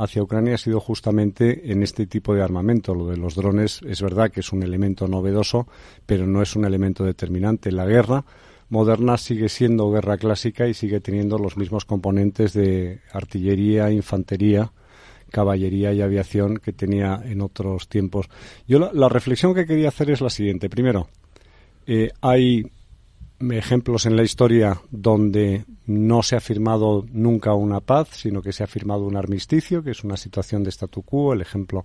[0.00, 2.94] hacia Ucrania ha sido justamente en este tipo de armamento.
[2.94, 5.68] Lo de los drones es verdad que es un elemento novedoso,
[6.06, 7.70] pero no es un elemento determinante.
[7.70, 8.24] La guerra
[8.70, 14.72] moderna sigue siendo guerra clásica y sigue teniendo los mismos componentes de artillería, infantería,
[15.30, 18.30] caballería y aviación que tenía en otros tiempos.
[18.66, 20.70] Yo la, reflexión que quería hacer es la siguiente.
[20.70, 21.08] Primero,
[21.86, 22.64] eh, hay
[23.50, 28.62] ejemplos en la historia donde no se ha firmado nunca una paz, sino que se
[28.62, 31.32] ha firmado un armisticio, que es una situación de statu quo.
[31.32, 31.84] El ejemplo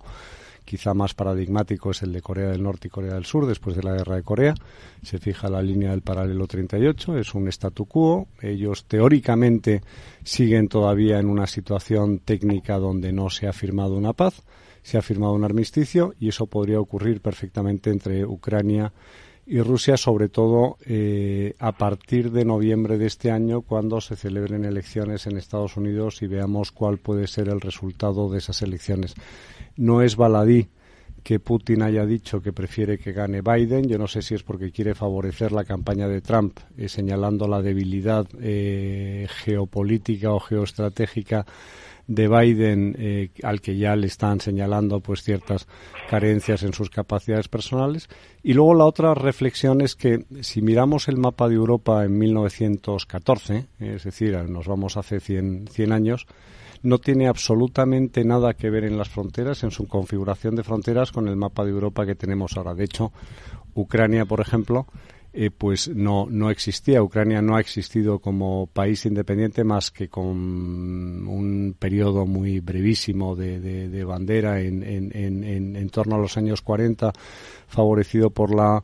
[0.64, 3.82] quizá más paradigmático es el de Corea del Norte y Corea del Sur después de
[3.82, 4.54] la guerra de Corea.
[5.02, 8.28] Se fija la línea del paralelo 38, es un statu quo.
[8.42, 9.80] Ellos teóricamente
[10.24, 14.42] siguen todavía en una situación técnica donde no se ha firmado una paz,
[14.82, 20.28] se ha firmado un armisticio y eso podría ocurrir perfectamente entre Ucrania y Rusia, sobre
[20.28, 25.76] todo eh, a partir de noviembre de este año, cuando se celebren elecciones en Estados
[25.76, 29.14] Unidos y veamos cuál puede ser el resultado de esas elecciones.
[29.76, 30.68] No es baladí
[31.22, 33.88] que Putin haya dicho que prefiere que gane Biden.
[33.88, 37.62] Yo no sé si es porque quiere favorecer la campaña de Trump, eh, señalando la
[37.62, 41.44] debilidad eh, geopolítica o geoestratégica
[42.06, 45.66] de Biden eh, al que ya le están señalando pues ciertas
[46.08, 48.08] carencias en sus capacidades personales
[48.42, 53.66] y luego la otra reflexión es que si miramos el mapa de Europa en 1914
[53.80, 56.26] es decir nos vamos hace 100, 100 años
[56.82, 61.26] no tiene absolutamente nada que ver en las fronteras, en su configuración de fronteras con
[61.26, 62.74] el mapa de Europa que tenemos ahora.
[62.74, 63.12] De hecho,
[63.74, 64.86] Ucrania, por ejemplo,
[65.38, 67.02] eh, pues no, no existía.
[67.02, 74.04] Ucrania no ha existido como país independiente más que con un periodo muy brevísimo de,
[74.04, 77.12] bandera en, en, en, torno a los años 40,
[77.66, 78.82] favorecido por la,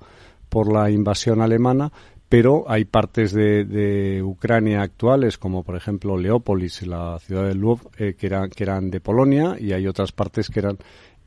[0.50, 1.90] por la invasión alemana,
[2.28, 8.14] pero hay partes de, Ucrania actuales, como por ejemplo Leópolis, la ciudad de Lvov, eh,
[8.14, 10.78] que, eran, que eran de Polonia, y hay otras partes que eran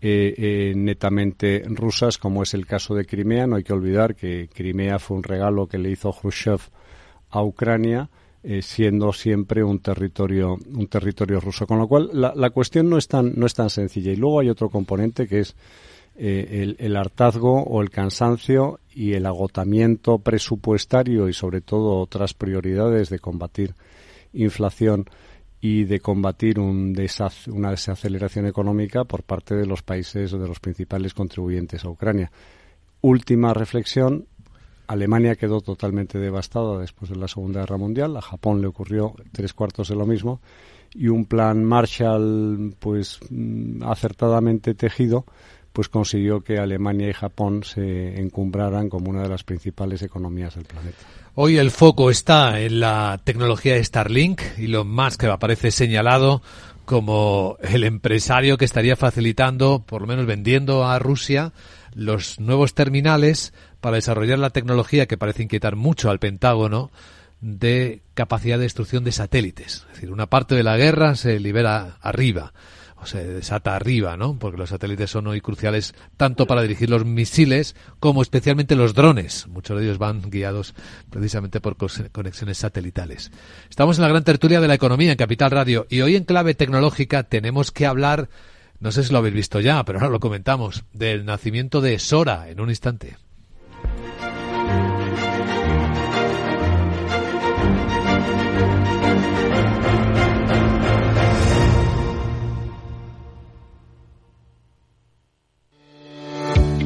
[0.01, 3.47] eh, eh, netamente rusas, como es el caso de Crimea.
[3.47, 6.59] No hay que olvidar que Crimea fue un regalo que le hizo Khrushchev
[7.29, 8.09] a Ucrania,
[8.43, 11.65] eh, siendo siempre un territorio, un territorio ruso.
[11.65, 14.11] Con lo cual, la, cuestión no es, tan, no es tan sencilla.
[14.11, 15.55] Y luego hay otro componente que es
[16.17, 23.09] el, el, hartazgo o el cansancio y el agotamiento presupuestario y, sobre todo, otras prioridades
[23.09, 23.73] de combatir
[24.33, 25.05] inflación
[25.61, 26.95] y de combatir un
[27.47, 32.31] una desaceleración económica por parte de los países o de los principales contribuyentes a Ucrania.
[33.01, 34.27] Última reflexión.
[34.87, 38.15] Alemania quedó totalmente devastada después de la Segunda Guerra Mundial.
[38.17, 40.41] A Japón le ocurrió tres cuartos de lo mismo.
[40.93, 45.25] Y un plan Marshall, pues mm, acertadamente tejido,
[45.75, 50.63] pues consiguió que Alemania y Japón se encumbraran como una de las principales economías del
[50.63, 50.99] planeta.
[51.33, 56.41] Hoy el foco está en la tecnología de Starlink y lo más que aparece señalado
[56.85, 61.51] como el empresario que estaría facilitando, por lo menos vendiendo a Rusia,
[61.93, 66.89] los nuevos terminales para desarrollar la tecnología que parece inquietar mucho al Pentágono
[67.41, 69.85] de capacidad de destrucción de satélites.
[69.89, 72.53] Es decir, una parte de la guerra se libera arriba
[73.05, 74.37] se desata arriba, ¿no?
[74.39, 79.47] Porque los satélites son hoy cruciales tanto para dirigir los misiles como especialmente los drones.
[79.47, 80.73] Muchos de ellos van guiados
[81.09, 81.77] precisamente por
[82.11, 83.31] conexiones satelitales.
[83.69, 86.53] Estamos en la gran tertulia de la economía en Capital Radio y hoy en clave
[86.53, 88.29] tecnológica tenemos que hablar,
[88.79, 92.49] no sé si lo habéis visto ya, pero ahora lo comentamos, del nacimiento de Sora
[92.49, 93.17] en un instante.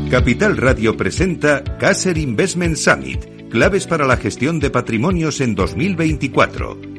[0.10, 6.99] Capital Radio presenta Caser Investment Summit, claves para la gestión de patrimonios en 2024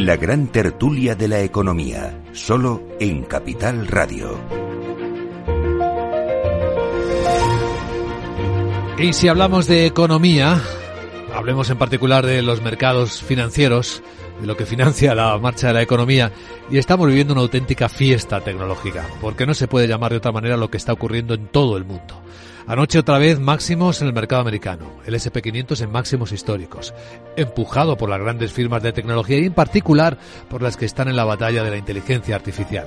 [0.00, 4.40] La gran tertulia de la economía, solo en Capital Radio.
[8.98, 10.58] Y si hablamos de economía,
[11.34, 14.02] hablemos en particular de los mercados financieros,
[14.40, 16.32] de lo que financia la marcha de la economía,
[16.70, 20.56] y estamos viviendo una auténtica fiesta tecnológica, porque no se puede llamar de otra manera
[20.56, 22.22] lo que está ocurriendo en todo el mundo.
[22.66, 26.94] Anoche otra vez máximos en el mercado americano, el SP500 en máximos históricos,
[27.36, 30.18] empujado por las grandes firmas de tecnología y en particular
[30.48, 32.86] por las que están en la batalla de la inteligencia artificial.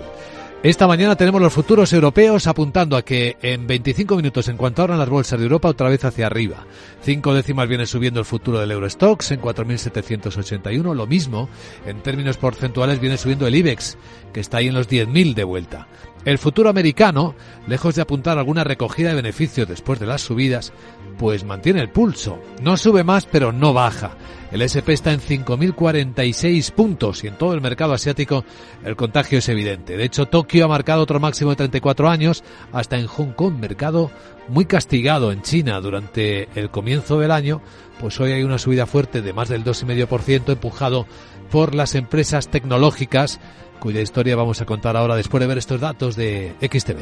[0.64, 4.98] Esta mañana tenemos los futuros europeos apuntando a que en 25 minutos, en cuanto abran
[4.98, 6.66] las bolsas de Europa, otra vez hacia arriba.
[7.02, 10.96] Cinco décimas viene subiendo el futuro del Eurostox en 4.781.
[10.96, 11.50] Lo mismo,
[11.86, 13.98] en términos porcentuales, viene subiendo el IBEX,
[14.32, 15.90] que está ahí en los 10.000 de vuelta.
[16.24, 17.36] El futuro americano,
[17.68, 20.72] lejos de apuntar alguna recogida de beneficios después de las subidas,
[21.18, 22.40] pues mantiene el pulso.
[22.62, 24.12] No sube más, pero no baja.
[24.52, 28.46] El SP está en 5.046 puntos y en todo el mercado asiático
[28.86, 29.98] el contagio es evidente.
[29.98, 34.12] De hecho, Tokio ha marcado otro máximo de 34 años, hasta en Hong Kong, mercado
[34.48, 37.62] muy castigado en China durante el comienzo del año,
[38.00, 41.08] pues hoy hay una subida fuerte de más del 2,5% empujado
[41.50, 43.40] por las empresas tecnológicas
[43.80, 47.02] cuya historia vamos a contar ahora después de ver estos datos de XTV.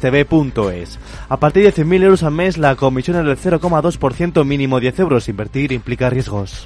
[0.01, 0.99] xtb.es.
[1.29, 5.29] A partir de 100.000 euros al mes, la comisión es del 0,2% mínimo 10 euros.
[5.29, 6.65] Invertir implica riesgos.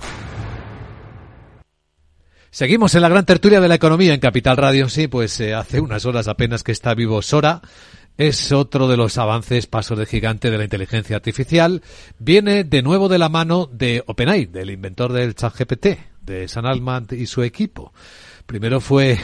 [2.49, 4.87] Seguimos en la gran tertulia de la economía en Capital Radio.
[4.87, 7.61] Sí, pues eh, hace unas horas apenas que está vivo Sora.
[8.17, 11.81] Es otro de los avances, pasos de gigante de la inteligencia artificial.
[12.17, 15.87] Viene de nuevo de la mano de OpenAI, del inventor del ChatGPT,
[16.21, 17.91] de San Altman y su equipo.
[18.45, 19.19] Primero fue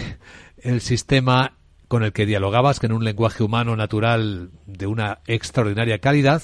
[0.57, 1.53] el sistema
[1.91, 6.41] con el que dialogabas, que en un lenguaje humano natural de una extraordinaria calidad.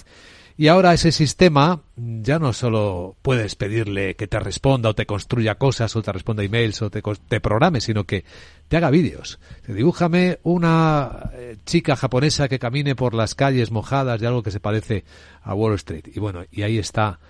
[0.57, 5.55] Y ahora ese sistema ya no solo puedes pedirle que te responda o te construya
[5.55, 8.25] cosas o te responda emails o te, te programe, sino que
[8.67, 9.39] te haga vídeos.
[9.65, 14.59] Dibújame una eh, chica japonesa que camine por las calles mojadas de algo que se
[14.59, 15.05] parece
[15.43, 16.09] a Wall Street.
[16.13, 17.21] Y bueno, y ahí está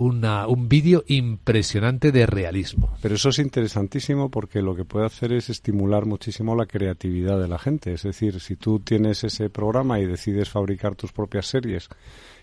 [0.00, 2.96] una, un vídeo impresionante de realismo.
[3.02, 7.48] Pero eso es interesantísimo porque lo que puede hacer es estimular muchísimo la creatividad de
[7.48, 7.92] la gente.
[7.92, 11.90] Es decir, si tú tienes ese programa y decides fabricar tus propias series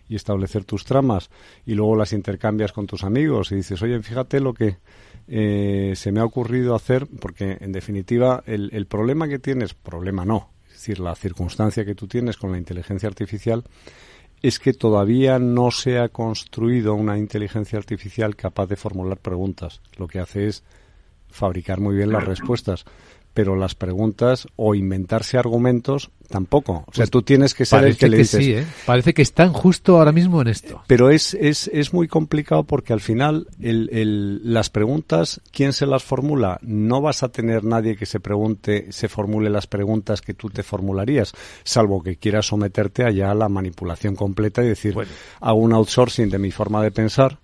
[0.08, 1.32] y establecer tus tramas
[1.66, 4.78] y luego las intercambias con tus amigos y dices, oye, fíjate lo que
[5.28, 10.26] eh, se me ha ocurrido hacer, porque en definitiva el, el problema que tienes, problema
[10.26, 13.64] no, es decir, la circunstancia que tú tienes con la inteligencia artificial
[14.42, 19.82] es que todavía no se ha construido una inteligencia artificial capaz de formular preguntas.
[19.98, 20.64] Lo que hace es
[21.30, 22.86] fabricar muy bien las respuestas
[23.38, 26.86] pero las preguntas o inventarse argumentos tampoco.
[26.88, 28.44] O sea, pues tú tienes que ser el que, le dices.
[28.44, 28.66] Sí, ¿eh?
[28.88, 30.82] Parece que están justo ahora mismo en esto.
[30.88, 35.86] Pero es, es, es muy complicado porque al final el, el, las preguntas, ¿quién se
[35.86, 36.58] las formula?
[36.64, 40.64] No vas a tener nadie que se pregunte, se formule las preguntas que tú te
[40.64, 41.34] formularías,
[41.64, 44.98] salvo que quieras someterte allá a la manipulación completa y decir,
[45.42, 47.38] hago un outsourcing de mi forma de pensar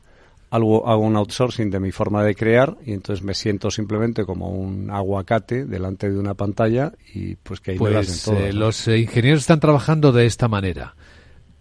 [0.54, 4.50] algo, hago un outsourcing de mi forma de crear y entonces me siento simplemente como
[4.50, 8.88] un aguacate delante de una pantalla y pues que ahí me pues, todo, eh, Los
[8.88, 10.96] ingenieros están trabajando de esta manera.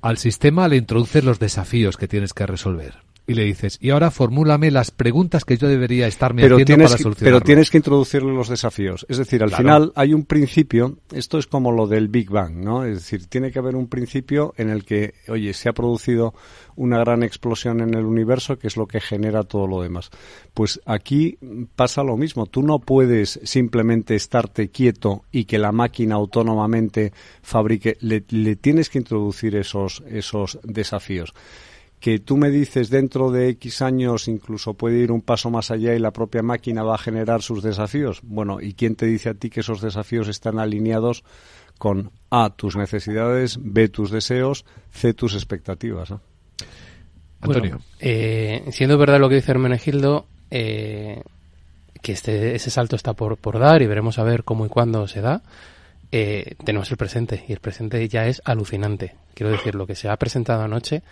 [0.03, 4.11] Al sistema le introduces los desafíos que tienes que resolver y le dices, y ahora
[4.11, 7.39] formúlame las preguntas que yo debería estarme pero haciendo para que, solucionarlo.
[7.39, 9.07] Pero tienes que introducirle los desafíos.
[9.09, 9.63] Es decir, al Claro.
[9.63, 12.85] final hay un principio, esto es como lo del Big Bang, ¿no?
[12.85, 16.35] Es decir, tiene que haber un principio en el que, oye, se ha producido
[16.75, 20.11] una gran explosión en el universo, que es lo que genera todo lo demás.
[20.55, 21.39] Pues aquí
[21.77, 22.47] pasa lo mismo.
[22.47, 27.13] Tú no puedes simplemente estarte quieto y que la máquina autónomamente
[27.43, 27.97] fabrique.
[28.01, 31.35] Le, le tienes que introducir esos, esos desafíos
[32.03, 35.95] que tú me dices dentro de X años incluso puede ir un paso más allá
[35.95, 38.23] y la propia máquina va a generar sus desafíos.
[38.25, 41.23] Bueno, ¿y quién te dice a ti que esos desafíos están alineados
[41.79, 46.11] con A, tus necesidades, B, tus deseos, C, tus expectativas?
[46.11, 46.21] ¿no?
[47.41, 51.23] Bueno, eh, siendo verdad lo que dice Hermenegildo, eh,
[52.03, 55.07] que este, ese salto está por, por dar y veremos a ver cómo y cuándo
[55.07, 55.41] se da,
[56.11, 59.15] eh, tenemos el presente y el presente ya es alucinante.
[59.35, 61.05] Quiero decir, lo que se ha presentado anoche,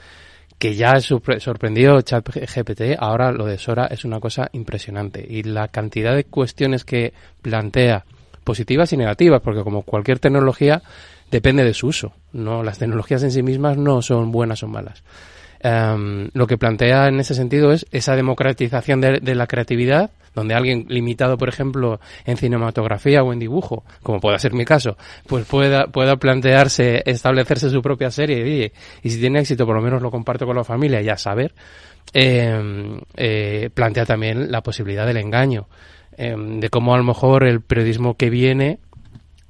[0.60, 5.26] que ya sorprendió ChatGPT, ahora lo de Sora es una cosa impresionante.
[5.26, 8.04] Y la cantidad de cuestiones que plantea,
[8.44, 10.82] positivas y negativas, porque como cualquier tecnología,
[11.30, 12.12] depende de su uso.
[12.34, 15.02] No, las tecnologías en sí mismas no son buenas o malas.
[15.60, 20.86] Em, lo que plantea en ese sentido es esa democratización de, la creatividad, donde alguien
[20.88, 25.86] limitado, por ejemplo, en cinematografía o en dibujo, como pueda ser mi caso, pues pueda,
[25.86, 28.72] pueda plantearse establecerse su propia serie y,
[29.06, 31.52] y si tiene éxito, por lo menos lo comparto con la familia, ya saber,
[32.12, 35.68] em, eh, plantea también la posibilidad del engaño,
[36.16, 38.78] em, de cómo a lo mejor el periodismo que viene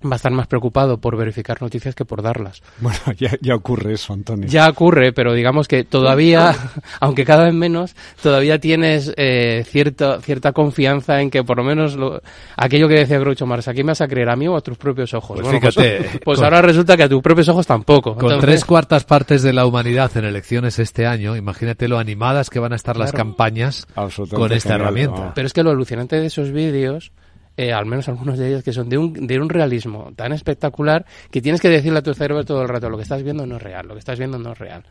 [0.05, 2.63] va a estar más preocupado por verificar noticias que por darlas.
[2.79, 2.99] Bueno,
[3.41, 4.49] ya, ocurre eso, Antonio.
[4.49, 6.55] Ya ocurre, pero digamos que todavía,
[7.01, 11.97] aunque cada vez menos, todavía tienes eh, cierta, cierta confianza en que por lo menos
[11.97, 12.23] lo,
[12.57, 14.31] aquello que decía Groucho Marx, ¿a quién me vas a creer?
[14.31, 15.41] ¿A mí o a tus propios ojos?
[15.41, 15.99] Pues fíjate.
[15.99, 18.17] Pues, pues ahora resulta que a tus propios ojos tampoco.
[18.17, 22.59] Con tres cuartas partes de la humanidad en elecciones este año, imagínate lo animadas que
[22.59, 23.87] van a estar las campañas
[24.31, 25.33] con esta herramienta.
[25.35, 27.13] Pero es que lo alucinante de esos vídeos
[27.61, 31.05] eh, al menos algunos de ellos, que son de un, de un realismo tan espectacular
[31.31, 33.57] que tienes que decirle a tu cerebro todo el rato, lo que estás viendo no
[33.57, 34.83] es real, lo que estás viendo no es real.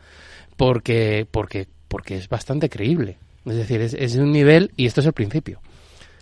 [0.56, 3.16] Porque, porque, porque es bastante creíble.
[3.44, 5.58] Es decir, es, es de un nivel y esto es el principio.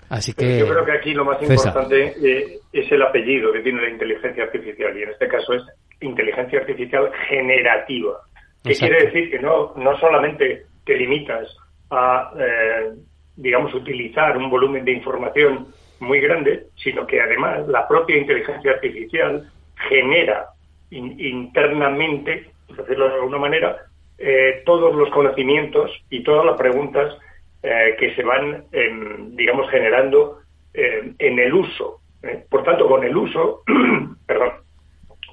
[0.09, 0.61] Así que...
[0.61, 4.45] Yo creo que aquí lo más importante eh, es el apellido que tiene la inteligencia
[4.45, 5.63] artificial y en este caso es
[6.01, 8.21] inteligencia artificial generativa.
[8.65, 11.47] Que quiere decir que no, no solamente te limitas
[11.91, 12.95] a, eh,
[13.37, 15.67] digamos, utilizar un volumen de información
[16.01, 19.51] muy grande, sino que además la propia inteligencia artificial
[19.89, 20.47] genera
[20.91, 23.77] internamente, por decirlo de alguna manera,
[24.19, 27.17] eh, todos los conocimientos y todas las preguntas
[27.63, 30.39] eh, que se van, em, digamos, generando
[30.75, 32.01] em, en el uso.
[32.23, 32.45] ¿eh?
[32.49, 33.63] Por tanto, con el uso,
[34.27, 34.53] perdón,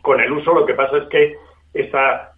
[0.02, 1.36] con el uso lo que pasa es que
[1.74, 2.32] esta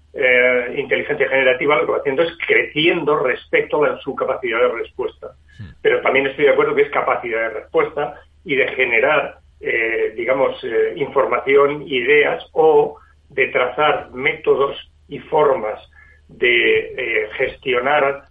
[0.75, 5.35] inteligencia generativa lo que va haciendo es creciendo respecto a su capacidad de respuesta
[5.81, 10.61] pero también estoy de acuerdo que es capacidad de respuesta y de generar, eh, digamos,
[10.63, 12.97] eh, información, ideas o
[13.29, 14.75] de trazar métodos
[15.07, 15.79] y formas
[16.27, 18.23] de eh, gestionar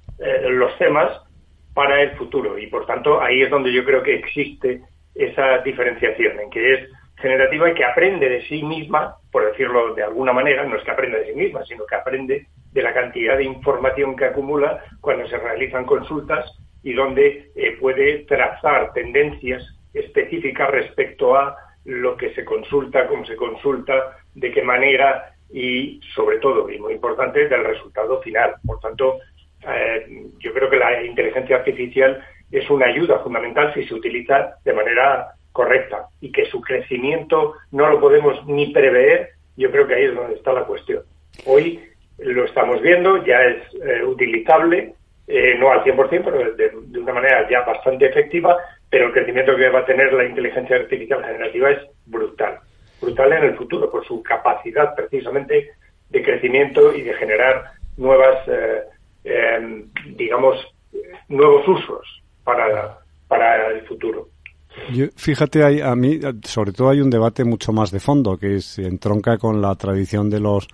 [0.48, 1.12] los temas
[1.74, 2.56] para el futuro.
[2.58, 4.80] Y por tanto, ahí es donde yo creo que existe
[5.14, 10.02] esa diferenciación, en que es generativa y que aprende de sí misma, por decirlo de
[10.02, 13.36] alguna manera, no es que aprenda de sí misma, sino que aprende de la cantidad
[13.36, 16.50] de información que acumula cuando se realizan consultas
[16.86, 19.60] y donde eh, puede trazar tendencias
[19.92, 26.38] específicas respecto a lo que se consulta, cómo se consulta, de qué manera y sobre
[26.38, 28.54] todo, y muy importante, del resultado final.
[28.64, 29.18] Por tanto,
[29.68, 34.72] eh, yo creo que la inteligencia artificial es una ayuda fundamental si se utiliza de
[34.72, 40.04] manera correcta y que su crecimiento no lo podemos ni prever, yo creo que ahí
[40.04, 41.02] es donde está la cuestión.
[41.46, 41.82] Hoy
[42.18, 44.94] lo estamos viendo, ya es eh, utilizable,
[45.28, 48.56] eh, no al 100%, pero de, una manera ya bastante efectiva,
[48.88, 52.60] pero el crecimiento que va a tener la inteligencia artificial generativa es brutal.
[53.00, 55.70] Brutal en el futuro, por su capacidad precisamente
[56.10, 58.82] de crecimiento y de generar nuevas, eh,
[59.24, 60.56] em, digamos,
[61.28, 64.28] nuevos usos para, para el futuro.
[65.16, 68.86] fíjate, hay, a mí, sobre todo hay un debate mucho más de fondo, que se
[68.86, 70.68] entronca con la tradición de los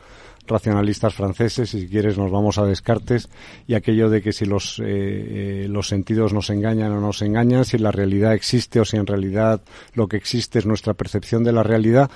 [0.46, 3.28] racionalistas franceses, y si quieres nos vamos a Descartes,
[3.66, 7.64] y aquello de que si los, eh, eh, los sentidos nos engañan o nos engañan,
[7.64, 9.62] si la realidad existe o si en realidad
[9.94, 12.10] lo que existe es nuestra percepción de la realidad.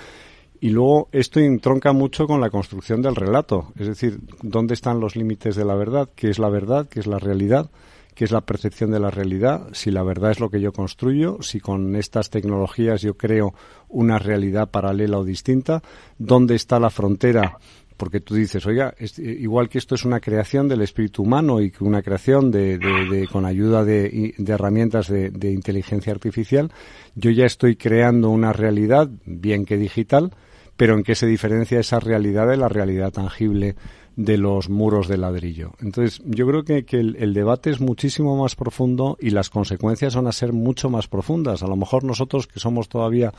[0.61, 5.15] Y luego esto entronca mucho con la construcción del relato, es decir, ¿dónde están los
[5.15, 6.09] límites de la verdad?
[6.15, 6.89] ¿Qué es la verdad?
[6.89, 7.71] ¿Qué es la realidad?
[8.15, 9.69] ¿Qué es la percepción de la realidad?
[9.73, 13.53] Si la verdad es lo que yo construyo, si con estas tecnologías yo creo
[13.89, 15.83] una realidad paralela o distinta,
[16.17, 17.59] ¿dónde está la frontera
[17.97, 21.71] porque tú dices, oiga, eh, igual que esto es una creación del espíritu humano y
[21.71, 26.71] que una creación de, con ayuda de, herramientas de, inteligencia artificial,
[27.15, 30.33] yo ya estoy creando una realidad, bien que digital,
[30.77, 33.77] pero en qué se diferencia esa realidad de la realidad tangible
[34.17, 35.73] de los muros de ladrillo.
[35.81, 40.27] Entonces, yo creo que, que el, debate es muchísimo más profundo y las consecuencias van
[40.27, 41.63] a ser mucho más profundas.
[41.63, 43.33] A lo mejor nosotros, que somos todavía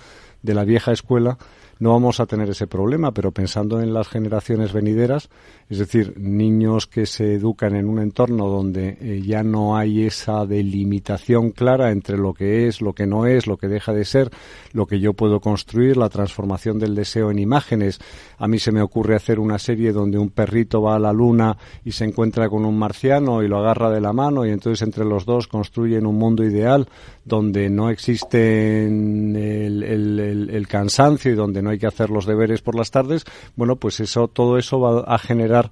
[0.43, 1.39] de la vieja escuela,
[1.79, 5.29] no vamos a tener ese problema, pero pensando en las generaciones venideras,
[5.69, 10.45] es decir, niños que se educan en un entorno donde eh, ya no hay esa
[10.45, 14.31] delimitación clara entre lo que es, lo que no es, lo que deja de ser,
[14.71, 17.99] lo que yo puedo construir, la transformación del deseo en imágenes.
[18.37, 21.57] A mí se me ocurre hacer una serie donde un perrito va a la luna
[21.83, 25.05] y se encuentra con un marciano y lo agarra de la mano y entonces entre
[25.05, 26.87] los dos construyen un mundo ideal
[27.25, 32.61] donde no existe el, el, el cansancio y donde no hay que hacer los deberes
[32.61, 35.71] por las tardes, bueno, pues eso, todo eso va a generar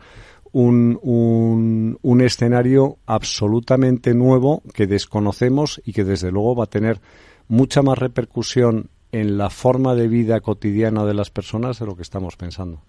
[0.51, 7.01] un, un, un escenario absolutamente nuevo que desconocemos y que desde luego va a tener
[7.47, 12.03] mucha más repercusión en la forma de vida cotidiana de las personas de lo que
[12.03, 12.81] estamos pensando.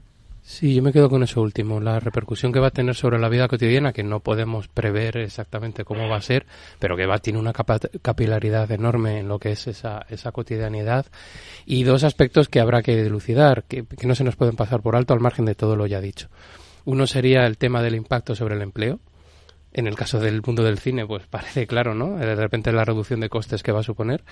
[0.48, 3.28] Sí, yo me quedo con eso último, la repercusión que va a tener sobre la
[3.28, 6.46] vida cotidiana, que no podemos prever exactamente cómo va a ser,
[6.78, 11.06] pero que va a tener una capilaridad enorme en lo que es esa, esa cotidianidad.
[11.66, 14.94] Y dos aspectos que habrá que dilucidar, que, que no se nos pueden pasar por
[14.94, 16.28] alto al margen de todo lo ya dicho.
[16.84, 19.00] Uno sería el tema del impacto sobre el empleo.
[19.72, 22.18] En el caso del mundo del cine, pues parece claro, ¿no?
[22.18, 24.22] De repente la reducción de costes que va a suponer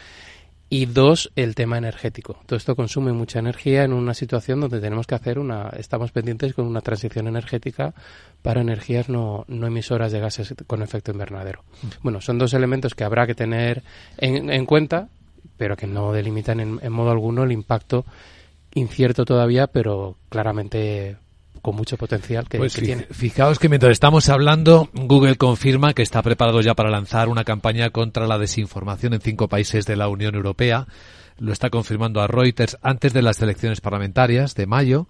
[0.74, 2.36] y dos, el tema energético.
[2.46, 6.52] Todo esto consume mucha energía en una situación donde tenemos que hacer una, estamos pendientes
[6.52, 7.94] con una transición energética
[8.42, 11.62] para energías no, no emisoras de gases con efecto invernadero.
[12.02, 13.84] Bueno, son dos elementos que habrá que tener
[14.16, 15.10] en, en cuenta,
[15.56, 18.04] pero que no delimitan en, en modo alguno el impacto
[18.74, 21.18] incierto todavía, pero claramente
[21.64, 23.06] con mucho potencial que, pues que tiene.
[23.10, 27.88] Fijaos que mientras estamos hablando, Google confirma que está preparado ya para lanzar una campaña
[27.88, 30.86] contra la desinformación en cinco países de la Unión Europea.
[31.38, 35.08] Lo está confirmando a Reuters antes de las elecciones parlamentarias de mayo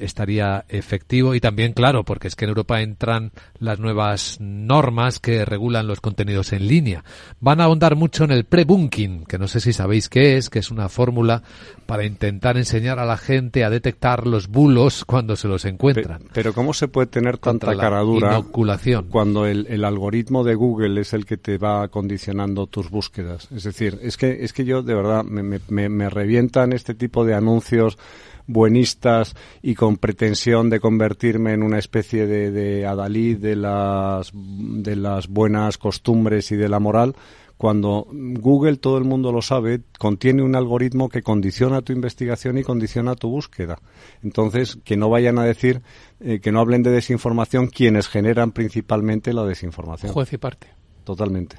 [0.00, 5.44] estaría efectivo y también claro porque es que en Europa entran las nuevas normas que
[5.44, 7.04] regulan los contenidos en línea.
[7.40, 10.58] Van a ahondar mucho en el pre-bunking, que no sé si sabéis qué es, que
[10.58, 11.42] es una fórmula
[11.86, 16.20] para intentar enseñar a la gente a detectar los bulos cuando se los encuentran.
[16.20, 19.06] Pero, pero ¿cómo se puede tener tanta caradura inoculación.
[19.10, 23.48] cuando el, el algoritmo de Google es el que te va condicionando tus búsquedas?
[23.52, 26.94] Es decir, es que, es que yo de verdad me, me, me, me revientan este
[26.94, 27.98] tipo de anuncios
[28.46, 34.96] buenistas y con pretensión de convertirme en una especie de, de adalid de las, de
[34.96, 37.14] las buenas costumbres y de la moral,
[37.56, 42.64] cuando Google, todo el mundo lo sabe, contiene un algoritmo que condiciona tu investigación y
[42.64, 43.78] condiciona tu búsqueda.
[44.22, 45.80] Entonces, que no vayan a decir,
[46.20, 50.12] eh, que no hablen de desinformación quienes generan principalmente la desinformación.
[50.12, 50.68] Juez y parte.
[51.04, 51.56] Totalmente.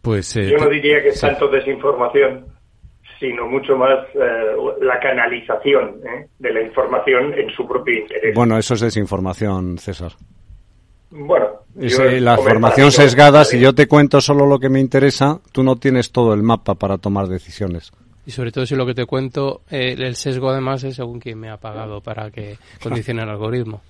[0.00, 1.26] Pues eh, Yo no diría que es sí.
[1.26, 2.46] tanto desinformación,
[3.18, 6.26] sino mucho más eh, la canalización ¿eh?
[6.38, 8.34] de la información en su propio interés.
[8.34, 10.12] Bueno, eso es desinformación, César.
[11.10, 15.40] Bueno, yo eh, la formación sesgada, si yo te cuento solo lo que me interesa,
[15.52, 17.92] tú no tienes todo el mapa para tomar decisiones.
[18.26, 21.40] Y sobre todo si lo que te cuento, eh, el sesgo además es según quien
[21.40, 23.80] me ha pagado para que condicione el algoritmo.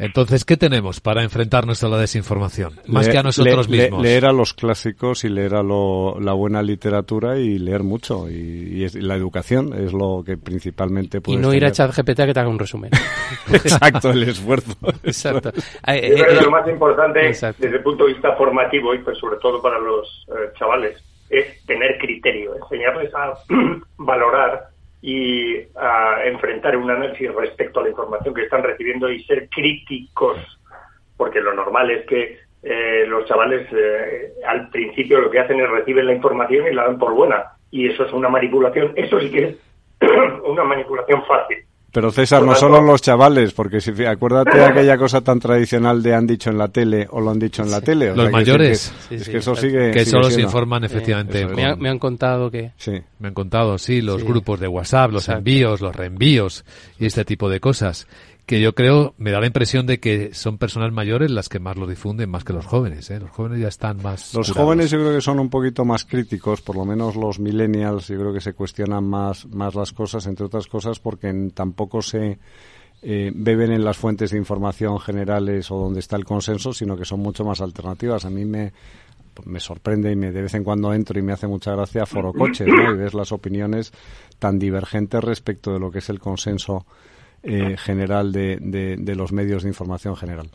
[0.00, 2.72] Entonces, ¿qué tenemos para enfrentarnos a la desinformación?
[2.86, 4.02] Más Le- que a nosotros le- le- mismos.
[4.02, 8.28] leer a los clásicos y leer a lo- la buena literatura y leer mucho.
[8.30, 11.70] Y, y es- y la educación es lo que principalmente Y no ir a.
[11.72, 12.90] ChatGPT a que te haga un resumen.
[13.52, 14.74] Exacto, el esfuerzo.
[15.04, 15.52] Exacto.
[15.54, 19.36] Yo creo que lo más importante desde el punto de vista formativo y pues sobre
[19.38, 20.96] todo para los eh, chavales
[21.28, 23.34] es tener criterio, enseñarles a
[23.98, 24.68] valorar
[25.02, 30.38] y a enfrentar un análisis respecto a la información que están recibiendo y ser críticos,
[31.16, 35.70] porque lo normal es que eh, los chavales eh, al principio lo que hacen es
[35.70, 39.30] reciben la información y la dan por buena y eso es una manipulación, eso sí
[39.30, 39.56] que es
[40.44, 41.58] una manipulación fácil.
[41.92, 46.14] Pero César, no solo los chavales, porque si acuérdate de aquella cosa tan tradicional de
[46.14, 48.10] han dicho en la tele o lo han dicho en la tele.
[48.12, 48.88] o Los sea, mayores.
[49.08, 49.90] que- Sí, es sí, que eso sigue.
[49.90, 51.46] que sigue solo se informan efectivamente.
[51.46, 52.70] Me, han- me han contado que...
[52.76, 52.92] Sí.
[53.18, 54.26] Me han contado, sí, los Sí.
[54.26, 55.38] grupos de WhatsApp, los Exacto.
[55.38, 56.64] envíos, los reenvíos
[56.98, 58.06] y este tipo de cosas.
[58.50, 61.76] Que yo creo, me da la impresión de que son personas mayores las que más
[61.76, 63.08] lo difunden, más que los jóvenes.
[63.12, 63.20] ¿eh?
[63.20, 64.34] Los jóvenes ya están más.
[64.34, 64.66] Los curados.
[64.66, 68.18] jóvenes yo creo que son un poquito más críticos, por lo menos los millennials, yo
[68.18, 72.40] creo que se cuestionan más, más las cosas, entre otras cosas, porque tampoco se
[73.02, 77.04] eh, beben en las fuentes de información generales o donde está el consenso, sino que
[77.04, 78.24] son mucho más alternativas.
[78.24, 78.72] A mí me,
[79.44, 82.32] me sorprende y me, de vez en cuando entro y me hace mucha gracia Foro
[82.32, 82.90] Coches, ¿no?
[82.90, 83.92] Y ves las opiniones
[84.40, 86.84] tan divergentes respecto de lo que es el consenso
[87.42, 90.46] eh, general de, de- de los medios de información general.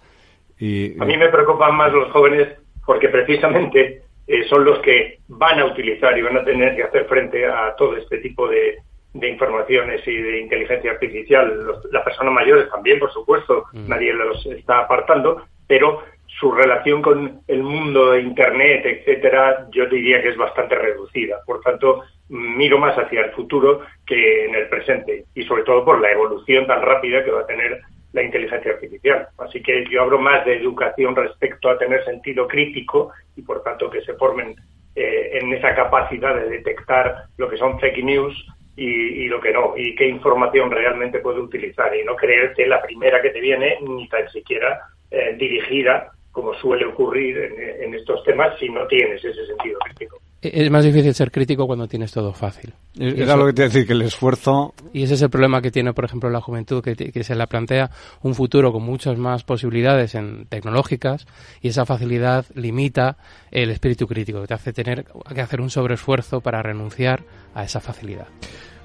[0.59, 2.47] Y, A mí me preocupan más los jóvenes
[2.85, 7.05] porque precisamente eh, son los que van a utilizar y van a tener que hacer
[7.05, 8.77] frente a todo este tipo de,
[9.13, 11.63] de informaciones y de inteligencia artificial.
[11.65, 16.03] Los- las personas mayores también, por supuesto, nadie los está apartando, pero
[16.39, 21.37] su relación con el mundo de Internet, etcétera, yo diría que es bastante reducida.
[21.45, 26.01] Por tanto, miro más hacia el futuro que en el presente y sobre todo por
[26.01, 27.81] la evolución tan rápida que va a tener
[28.13, 29.27] la inteligencia artificial.
[29.37, 33.89] Así que yo hablo más de educación respecto a tener sentido crítico y por tanto
[33.89, 34.55] que se formen
[34.95, 38.45] eh, en esa capacidad de detectar lo que son fake news
[38.77, 43.21] y, lo que no, y qué información realmente puede utilizar y no creerte la primera
[43.21, 47.37] que te viene ni tan siquiera eh, dirigida como suele ocurrir
[47.79, 50.19] en estos temas si no tienes ese sentido crítico.
[50.53, 52.73] Es más difícil ser crítico cuando tienes todo fácil.
[52.97, 54.73] Era lo que te decir, que el esfuerzo...
[54.93, 57.47] Y ese es el problema que tiene, por ejemplo, la juventud, que, que, se la
[57.47, 57.89] plantea
[58.21, 61.27] un futuro con muchas más posibilidades en tecnológicas
[61.61, 63.17] y esa facilidad limita
[63.51, 67.23] el espíritu crítico, que te hace tener que hacer un sobreesfuerzo para renunciar
[67.53, 68.27] a esa facilidad.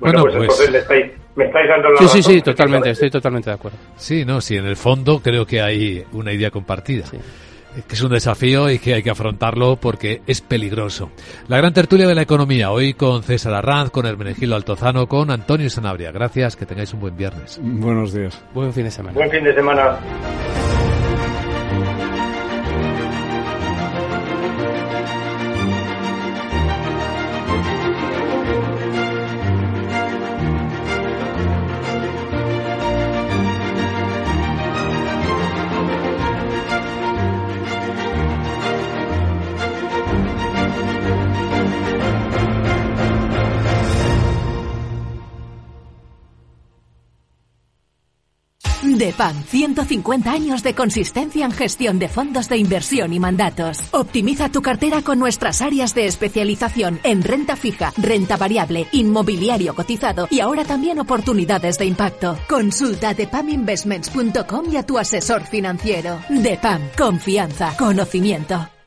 [0.01, 3.51] Bueno, pues, pues, entonces estáis, me estáis dando la Sí, sí, sí, totalmente, estoy totalmente
[3.51, 3.79] de acuerdo.
[3.97, 7.05] Sí, no, sí, en el fondo creo que hay una idea compartida.
[7.87, 11.11] Que es un desafío y que hay que afrontarlo porque es peligroso.
[11.49, 15.71] La gran tertulia de la economía, hoy con César Arranz, con Hermenegildo Altozano, con Antonio
[15.71, 16.13] Sanabria.
[16.13, 17.61] Gracias, que tengáis un buen viernes.
[17.63, 18.41] Buenos días.
[18.55, 19.15] Buen fin de semana.
[19.15, 19.99] Buen fin de semana.
[49.11, 53.81] DEPAM, 150 años de consistencia en gestión de fondos de inversión y mandatos.
[53.91, 60.29] Optimiza tu cartera con nuestras áreas de especialización en renta fija, renta variable, inmobiliario cotizado
[60.31, 62.39] y ahora también oportunidades de impacto.
[62.49, 66.21] Consulta depaminvestments.com y a tu asesor financiero.
[66.29, 68.80] DEPAM, confianza, conocimiento.